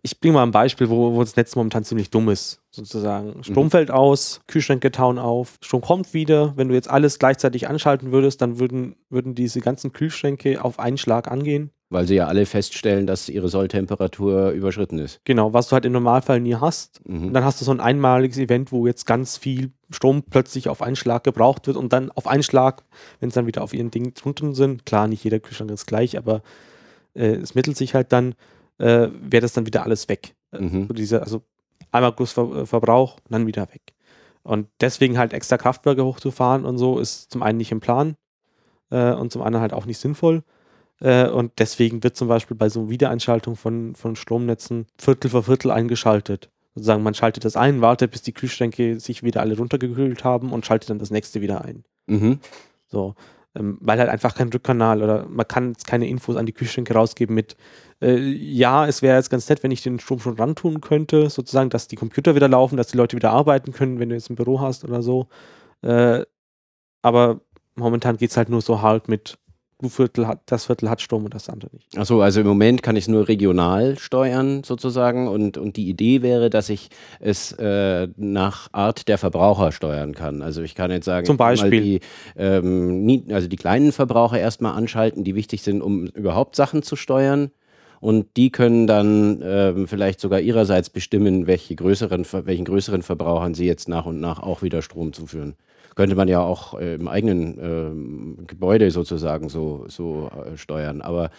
[0.02, 3.42] ich bringe mal ein Beispiel, wo, wo das Netz momentan ziemlich dumm ist, sozusagen.
[3.42, 6.52] Strom fällt aus, Kühlschränke tauen auf, Strom kommt wieder.
[6.56, 10.98] Wenn du jetzt alles gleichzeitig anschalten würdest, dann würden, würden diese ganzen Kühlschränke auf einen
[10.98, 11.70] Schlag angehen.
[11.94, 15.20] Weil sie ja alle feststellen, dass ihre Solltemperatur überschritten ist.
[15.24, 17.00] Genau, was du halt im Normalfall nie hast.
[17.08, 17.28] Mhm.
[17.28, 20.82] Und dann hast du so ein einmaliges Event, wo jetzt ganz viel Strom plötzlich auf
[20.82, 22.82] einen Schlag gebraucht wird und dann auf einen Schlag,
[23.20, 26.18] wenn es dann wieder auf ihren Ding drunten sind, klar, nicht jeder Kühlschrank ist gleich,
[26.18, 26.42] aber
[27.14, 28.34] äh, es mittelt sich halt dann,
[28.78, 30.34] äh, wäre das dann wieder alles weg.
[30.50, 30.88] Äh, Mhm.
[30.88, 31.42] so diese, also
[31.92, 33.94] einmal groß Ver äh, Verbrauch dann wieder weg.
[34.42, 38.16] Und deswegen halt extra Kraftwerke hochzufahren und so ist zum einen nicht im Plan
[38.90, 40.42] äh, und zum anderen halt auch nicht sinnvoll.
[41.04, 45.70] Äh, und deswegen wird zum Beispiel bei so Wiedereinschaltung von, von Stromnetzen Viertel für Viertel
[45.70, 46.48] eingeschaltet.
[46.74, 50.64] Sozusagen, man schaltet das ein, wartet, bis die Kühlschränke sich wieder alle runtergekühlt haben und
[50.64, 51.84] schaltet dann das nächste wieder ein.
[52.06, 52.40] Mhm.
[52.86, 53.14] So,
[53.54, 56.94] ähm, weil halt einfach kein Rückkanal oder man kann jetzt keine Infos an die Kühlschränke
[56.94, 57.54] rausgeben mit,
[58.00, 61.68] äh, ja, es wäre jetzt ganz nett, wenn ich den Strom schon rantun könnte, sozusagen,
[61.68, 64.36] dass die Computer wieder laufen, dass die Leute wieder arbeiten können, wenn du jetzt ein
[64.36, 65.28] Büro hast oder so.
[65.82, 66.24] Äh,
[67.02, 67.42] aber
[67.74, 69.38] momentan geht es halt nur so halt mit,
[69.90, 71.96] Viertel hat, das Viertel hat Strom und das andere nicht.
[71.96, 76.22] Achso, also im Moment kann ich es nur regional steuern sozusagen und, und die Idee
[76.22, 76.88] wäre, dass ich
[77.20, 80.42] es äh, nach Art der Verbraucher steuern kann.
[80.42, 81.80] Also ich kann jetzt sagen, Zum Beispiel?
[81.80, 82.00] Die,
[82.36, 87.50] ähm, also die kleinen Verbraucher erstmal anschalten, die wichtig sind, um überhaupt Sachen zu steuern.
[88.00, 93.64] Und die können dann ähm, vielleicht sogar ihrerseits bestimmen, welche größeren, welchen größeren Verbrauchern sie
[93.64, 95.54] jetzt nach und nach auch wieder Strom zuführen.
[95.94, 101.02] Könnte man ja auch äh, im eigenen ähm, Gebäude sozusagen so, so äh, steuern.
[101.02, 101.30] Aber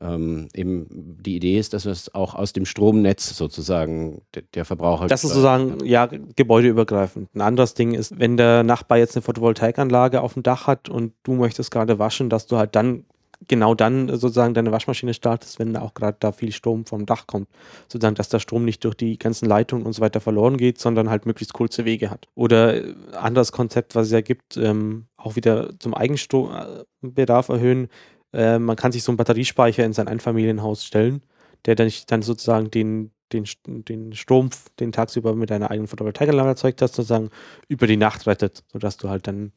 [0.00, 5.06] ähm, eben die Idee ist, dass es auch aus dem Stromnetz sozusagen de, der Verbraucher.
[5.06, 7.34] Das ist sozusagen, ja, gebäudeübergreifend.
[7.34, 11.12] Ein anderes Ding ist, wenn der Nachbar jetzt eine Photovoltaikanlage auf dem Dach hat und
[11.22, 13.04] du möchtest gerade waschen, dass du halt dann
[13.48, 17.48] genau dann sozusagen deine Waschmaschine startest, wenn auch gerade da viel Strom vom Dach kommt.
[17.88, 21.10] Sozusagen, dass der Strom nicht durch die ganzen Leitungen und so weiter verloren geht, sondern
[21.10, 22.28] halt möglichst kurze Wege hat.
[22.34, 27.88] Oder äh, anderes Konzept, was es ja gibt, ähm, auch wieder zum Eigenstrombedarf erhöhen.
[28.32, 31.22] Äh, man kann sich so einen Batteriespeicher in sein Einfamilienhaus stellen,
[31.66, 36.82] der dann, dann sozusagen den, den, den Strom, den tagsüber mit deiner eigenen Photovoltaikanlage erzeugt
[36.82, 37.30] hast, sozusagen
[37.68, 39.52] über die Nacht rettet, sodass du halt dann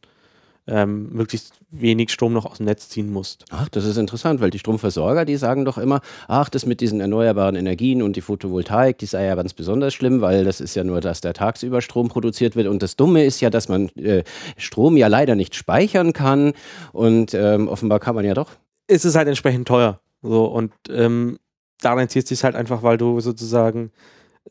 [0.68, 3.45] ähm, möglichst wenig Strom noch aus dem Netz ziehen musst.
[3.51, 7.01] Ach, das ist interessant, weil die Stromversorger, die sagen doch immer, ach, das mit diesen
[7.01, 10.84] erneuerbaren Energien und die Photovoltaik, die sei ja ganz besonders schlimm, weil das ist ja
[10.84, 12.68] nur, dass der tagsüber Strom produziert wird.
[12.68, 14.24] Und das Dumme ist ja, dass man äh,
[14.57, 16.53] Strom ja leider nicht speichern kann.
[16.93, 18.51] Und ähm, offenbar kann man ja doch.
[18.88, 19.99] Es ist halt entsprechend teuer.
[20.22, 21.38] So, und ähm,
[21.82, 23.91] daran zieht sich halt einfach, weil du sozusagen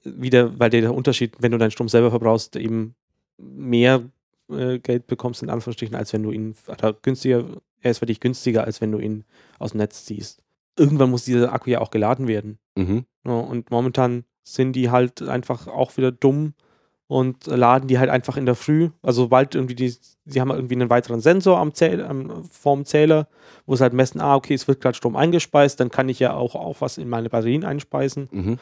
[0.04, 2.94] wieder, weil der Unterschied, wenn du deinen Strom selber verbrauchst, eben
[3.38, 4.02] mehr
[4.51, 7.45] äh, Geld bekommst, in Anführungsstrichen, als wenn du ihn, oder günstiger,
[7.80, 9.24] er ist für dich günstiger, als wenn du ihn
[9.59, 10.42] aus dem Netz ziehst.
[10.78, 12.59] Irgendwann muss dieser Akku ja auch geladen werden.
[12.76, 13.05] Mhm.
[13.26, 16.55] Ja, und momentan sind die halt einfach auch wieder dumm,
[17.07, 18.90] und laden die halt einfach in der Früh.
[19.03, 23.28] Also sobald irgendwie die, sie haben irgendwie einen weiteren Sensor am, Zähl, am vorm Zähler,
[23.66, 26.34] wo sie halt messen, ah, okay, es wird gerade Strom eingespeist, dann kann ich ja
[26.34, 28.28] auch, auch was in meine Batterien einspeisen.
[28.30, 28.59] Mhm.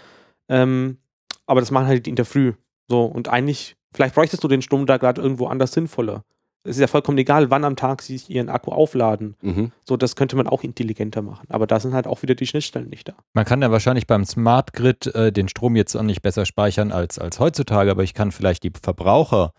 [0.48, 0.98] Ähm,
[1.46, 2.54] aber das machen halt in der Früh.
[2.88, 6.24] So, und eigentlich, vielleicht bräuchtest du den Strom da gerade irgendwo anders sinnvoller.
[6.64, 9.34] Es ist ja vollkommen egal, wann am Tag sie ihren Akku aufladen.
[9.42, 9.72] Mhm.
[9.84, 11.48] So, das könnte man auch intelligenter machen.
[11.48, 13.14] Aber da sind halt auch wieder die Schnittstellen nicht da.
[13.34, 16.92] Man kann ja wahrscheinlich beim Smart Grid äh, den Strom jetzt auch nicht besser speichern
[16.92, 19.52] als, als heutzutage, aber ich kann vielleicht die Verbraucher,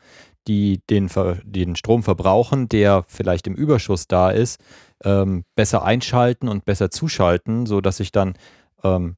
[0.48, 4.62] die den, Ver den Strom verbrauchen, der vielleicht im Überschuss da ist,
[5.04, 8.36] ähm, besser einschalten und besser zuschalten, sodass ich dann
[8.84, 9.16] ähm,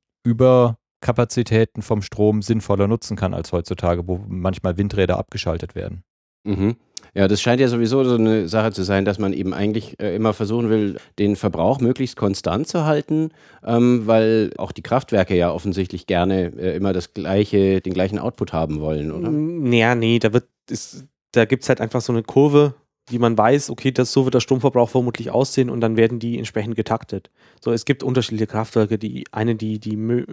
[1.05, 6.03] Überkapazitäten vom Strom sinnvoller nutzen kann als heutzutage, wo manchmal Windräder abgeschaltet werden.
[6.43, 6.75] Mhm.
[7.13, 10.15] Ja, das scheint ja sowieso so eine Sache zu sein, dass man eben eigentlich äh,
[10.15, 13.29] immer versuchen will, den Verbrauch möglichst konstant zu halten,
[13.63, 18.51] ähm, weil auch die Kraftwerke ja offensichtlich gerne äh, immer das gleiche, den gleichen Output
[18.51, 19.29] haben wollen, oder?
[19.29, 22.73] Naja, nee, da wird, ist, da gibt es halt einfach so eine Kurve,
[23.09, 26.37] die man weiß, okay, das, so wird der Stromverbrauch vermutlich aussehen und dann werden die
[26.37, 27.29] entsprechend getaktet.
[27.63, 30.25] So, es gibt unterschiedliche Kraftwerke, die eine, die, die mö-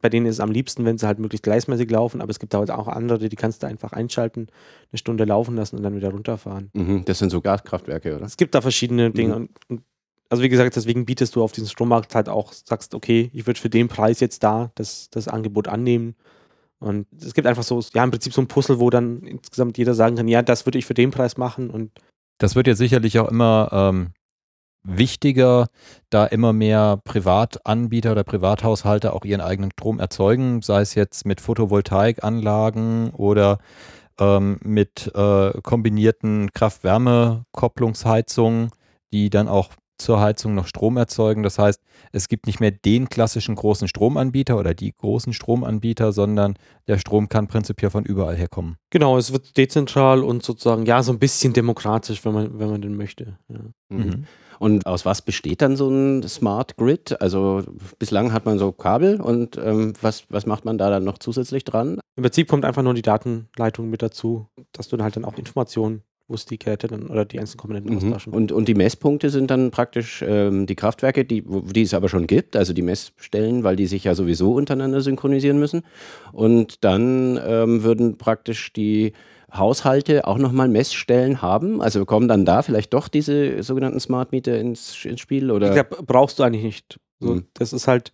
[0.00, 2.54] bei denen ist es am liebsten, wenn sie halt möglichst gleichmäßig laufen, aber es gibt
[2.54, 4.48] halt auch andere, die kannst du einfach einschalten,
[4.90, 6.70] eine Stunde laufen lassen und dann wieder runterfahren.
[6.72, 7.04] Mhm.
[7.04, 8.24] Das sind so Gaskraftwerke, oder?
[8.24, 9.36] Es gibt da verschiedene Dinge.
[9.36, 9.82] Und, und,
[10.28, 13.60] also wie gesagt, deswegen bietest du auf diesem Strommarkt halt auch, sagst, okay, ich würde
[13.60, 16.14] für den Preis jetzt da das, das Angebot annehmen.
[16.78, 19.94] Und es gibt einfach so, ja, im Prinzip so ein Puzzle, wo dann insgesamt jeder
[19.94, 21.68] sagen kann, ja, das würde ich für den Preis machen.
[21.68, 21.90] Und
[22.38, 24.12] Das wird ja sicherlich auch immer ähm,
[24.82, 25.68] wichtiger,
[26.08, 31.40] da immer mehr Privatanbieter oder Privathaushalte auch ihren eigenen Strom erzeugen, sei es jetzt mit
[31.40, 33.58] Photovoltaikanlagen oder
[34.18, 38.70] ähm, mit äh, kombinierten Kraft-Wärme-Kopplungsheizungen,
[39.12, 39.70] die dann auch
[40.00, 41.42] zur Heizung noch Strom erzeugen.
[41.42, 41.80] Das heißt,
[42.12, 46.54] es gibt nicht mehr den klassischen großen Stromanbieter oder die großen Stromanbieter, sondern
[46.88, 48.76] der Strom kann prinzipiell von überall herkommen.
[48.90, 52.82] genau, es wird dezentral und sozusagen, ja, so ein bisschen demokratisch, wenn man, wenn man
[52.82, 53.38] denn möchte.
[53.48, 53.60] Ja.
[53.90, 54.24] Mhm.
[54.60, 57.18] Und aus was besteht dann so ein Smart Grid?
[57.22, 57.62] Also
[57.98, 61.64] bislang hat man so Kabel und ähm, was, was macht man da dann noch zusätzlich
[61.64, 61.98] dran?
[62.16, 65.38] Im Prinzip kommt einfach nur die Datenleitung mit dazu, dass du dann halt dann auch
[65.38, 67.96] Informationen, wo es die Geräte dann oder die einzelnen Komponenten Mhm.
[67.98, 68.34] austauschen.
[68.34, 72.26] Und, und die Messpunkte sind dann praktisch ähm, die Kraftwerke, die, die es aber schon
[72.26, 75.84] gibt, also die Messstellen, weil die sich ja sowieso untereinander synchronisieren müssen.
[76.32, 79.14] Und dann ähm, würden praktisch die
[79.52, 81.82] Haushalte auch nochmal Messstellen haben.
[81.82, 85.50] Also kommen dann da vielleicht doch diese sogenannten Smart Meter ins, ins Spiel?
[85.50, 85.68] Oder?
[85.68, 87.00] Ich glaube, brauchst du eigentlich nicht.
[87.20, 87.44] So, Mhm.
[87.54, 88.12] Das ist halt,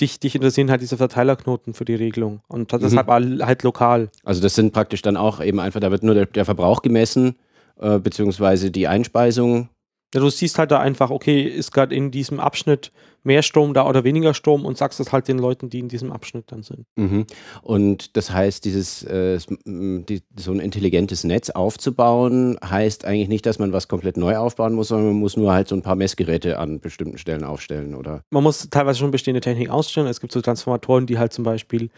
[0.00, 2.40] dich, dich interessieren halt diese Verteilerknoten für die Regelung.
[2.48, 3.06] Und das Mhm.
[3.06, 4.10] halt, halt lokal.
[4.24, 7.36] Also das sind praktisch dann auch eben einfach, da wird nur der, der Verbrauch gemessen,
[7.78, 9.68] äh, beziehungsweise die Einspeisung.
[10.14, 12.92] Ja, du siehst halt da einfach, okay, ist gerade in diesem Abschnitt
[13.24, 16.12] mehr Strom da oder weniger Strom und sagst es halt den Leuten, die in diesem
[16.12, 16.86] Abschnitt dann sind.
[16.96, 17.26] Mhm.
[17.62, 23.58] Und das heißt, dieses äh, die, so ein intelligentes Netz aufzubauen, heißt eigentlich nicht, dass
[23.58, 26.58] man was komplett neu aufbauen muss, sondern man muss nur halt so ein paar Messgeräte
[26.58, 28.22] an bestimmten Stellen aufstellen, oder?
[28.30, 30.08] Man muss teilweise schon bestehende Technik ausstellen.
[30.08, 31.90] Es gibt so Transformatoren, die halt zum Beispiel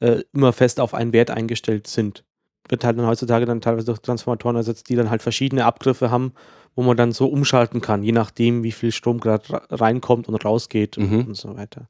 [0.00, 2.24] äh, immer fest auf einen Wert eingestellt sind.
[2.68, 6.32] Wird halt dann heutzutage dann teilweise durch Transformatoren ersetzt, die dann halt verschiedene Abgriffe haben,
[6.74, 10.44] wo man dann so umschalten kann, je nachdem, wie viel Strom gerade ra- reinkommt und
[10.44, 11.26] rausgeht Mhm.
[11.28, 11.88] und, so weiter.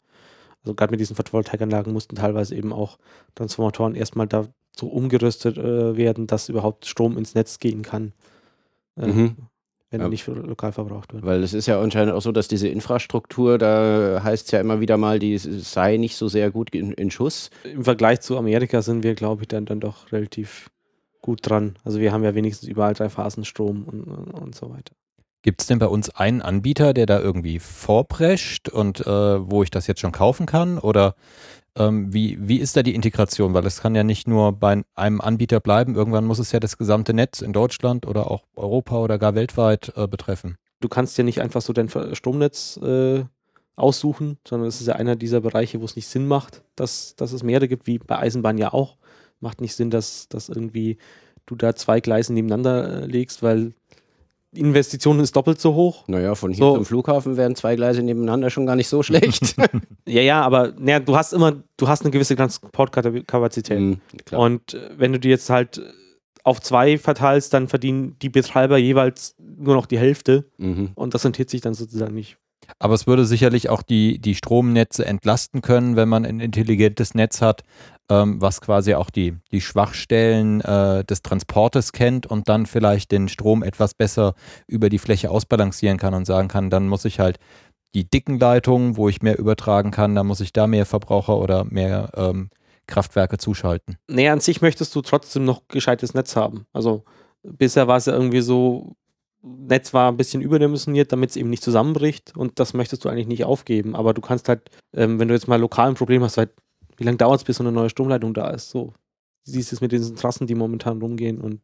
[0.64, 2.98] Also gerade mit diesen Photovoltaikanlagen mussten teilweise eben auch
[3.34, 8.12] Transformatoren erstmal da so umgerüstet äh, werden, dass überhaupt Strom ins Netz gehen kann,
[8.96, 9.36] äh, Mhm.
[9.90, 10.06] wenn Ja.
[10.06, 11.24] er nicht lokal verbraucht wird.
[11.26, 14.80] Weil es ist ja anscheinend auch so, dass diese Infrastruktur, da heißt es ja immer
[14.80, 17.50] wieder mal, die sei nicht so sehr gut in, in Schuss.
[17.64, 20.70] Im Vergleich zu Amerika sind wir, glaube ich, dann, dann doch relativ
[21.22, 21.76] gut dran.
[21.84, 24.94] Also wir haben ja wenigstens überall drei Phasen Strom und, und, so weiter.
[25.42, 29.70] Gibt es denn bei uns einen Anbieter, der da irgendwie vorprescht und äh, wo ich
[29.70, 30.78] das jetzt schon kaufen kann?
[30.78, 31.14] Oder
[31.74, 33.54] ähm, wie, wie ist da die Integration?
[33.54, 36.76] Weil es kann ja nicht nur bei einem Anbieter bleiben, irgendwann muss es ja das
[36.76, 40.56] gesamte Netz in Deutschland oder auch Europa oder gar weltweit äh, betreffen.
[40.80, 43.24] Du kannst ja nicht einfach so dein Stromnetz äh,
[43.76, 47.32] aussuchen, sondern es ist ja einer dieser Bereiche, wo es nicht Sinn macht, dass, dass
[47.32, 48.96] es mehrere gibt, wie bei Eisenbahn ja auch.
[49.42, 50.96] Macht nicht Sinn, dass, dass irgendwie
[51.46, 53.72] du da zwei Gleise nebeneinander äh, legst, weil
[54.54, 56.04] die Investition ist doppelt so hoch.
[56.08, 56.74] Naja, von hier So.
[56.74, 59.54] zum Flughafen wären zwei Gleise nebeneinander schon gar nicht so schlecht.
[60.06, 63.80] Ja, ja, aber naja, du hast immer, du hast eine gewisse Transportkapazität.
[63.80, 64.00] Mhm.
[64.32, 65.82] Und äh, wenn du die jetzt halt äh,
[66.44, 70.90] auf zwei verteilst, dann verdienen die Betreiber jeweils nur noch die Hälfte Mhm.
[70.94, 72.36] und das rentiert sich dann sozusagen nicht.
[72.78, 77.40] Aber es würde sicherlich auch die, die Stromnetze entlasten können, wenn man ein intelligentes Netz
[77.42, 77.62] hat,
[78.10, 83.28] ähm, was quasi auch die, die Schwachstellen äh, des Transportes kennt und dann vielleicht den
[83.28, 84.34] Strom etwas besser
[84.66, 87.38] über die Fläche ausbalancieren kann und sagen kann, dann muss ich halt
[87.94, 91.64] die dicken Leitungen, wo ich mehr übertragen kann, da muss ich da mehr Verbraucher oder
[91.64, 92.50] mehr ähm,
[92.86, 93.96] Kraftwerke zuschalten.
[94.08, 96.66] Nee, an sich möchtest du trotzdem noch gescheites Netz haben.
[96.72, 97.04] Also
[97.42, 98.96] bisher war es ja irgendwie so,
[99.42, 103.26] Netz war ein bisschen überdimensioniert, damit es eben nicht zusammenbricht und das möchtest du eigentlich
[103.26, 103.94] nicht aufgeben.
[103.94, 106.50] Aber du kannst halt, ähm, wenn du jetzt mal lokal ein Problem hast, halt,
[106.96, 108.70] wie lange dauert es, bis so eine neue Stromleitung da ist?
[108.70, 108.92] So,
[109.44, 111.60] siehst du es mit diesen Trassen, die momentan rumgehen und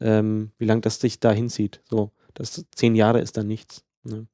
[0.00, 1.80] ähm, wie lange das dich da hinzieht.
[1.88, 3.84] So, das zehn Jahre ist dann nichts.
[4.04, 4.26] Ne?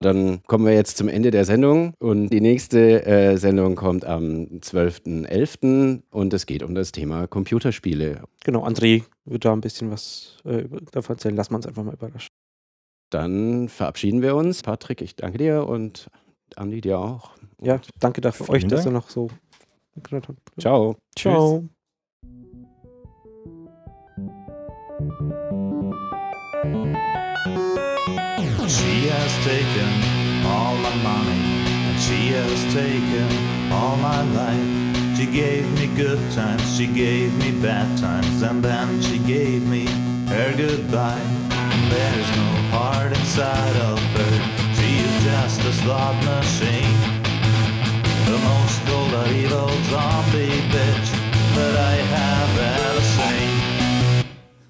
[0.00, 4.48] Dann kommen wir jetzt zum Ende der Sendung und die nächste äh, Sendung kommt am
[4.60, 6.02] 12.11.
[6.10, 8.24] und es geht um das Thema Computerspiele.
[8.42, 11.36] Genau, André wird da ein bisschen was äh, davon erzählen.
[11.36, 12.30] Wir uns einfach mal überraschen.
[13.10, 14.62] Dann verabschieden wir uns.
[14.62, 16.10] Patrick, ich danke dir und
[16.56, 17.30] Andi dir auch.
[17.62, 19.28] Ja, danke dafür euch, dass ihr noch so
[19.94, 20.40] mitgehört habt.
[20.60, 20.96] Ciao.
[21.16, 21.64] Ciao.
[28.66, 29.92] She has taken
[30.44, 31.38] all my money
[31.86, 33.28] and she has taken
[33.70, 35.16] all my life.
[35.16, 39.86] She gave me good times, she gave me bad times, and then she gave me
[40.26, 41.22] her goodbye.
[41.90, 47.21] There's no heart inside of her, she is just a slot machine.
[48.32, 51.08] The most cold evil zombie bitch
[51.54, 54.24] that I have ever seen.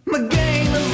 [0.04, 0.88] My game is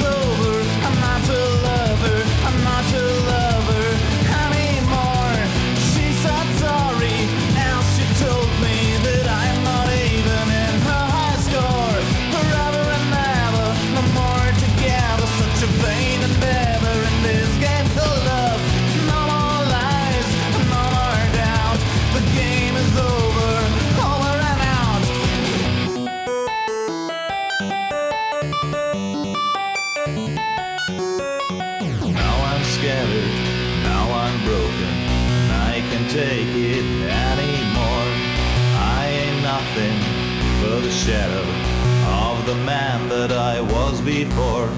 [42.48, 44.68] the man that I was before.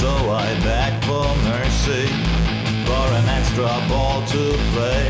[0.00, 0.10] So
[0.44, 2.06] I beg for mercy
[2.86, 4.42] for an extra ball to
[4.74, 5.06] play.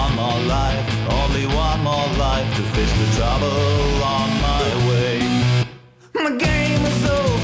[0.00, 0.86] One more life,
[1.20, 5.18] only one more life to face the trouble on my way.
[6.14, 7.35] My game is over.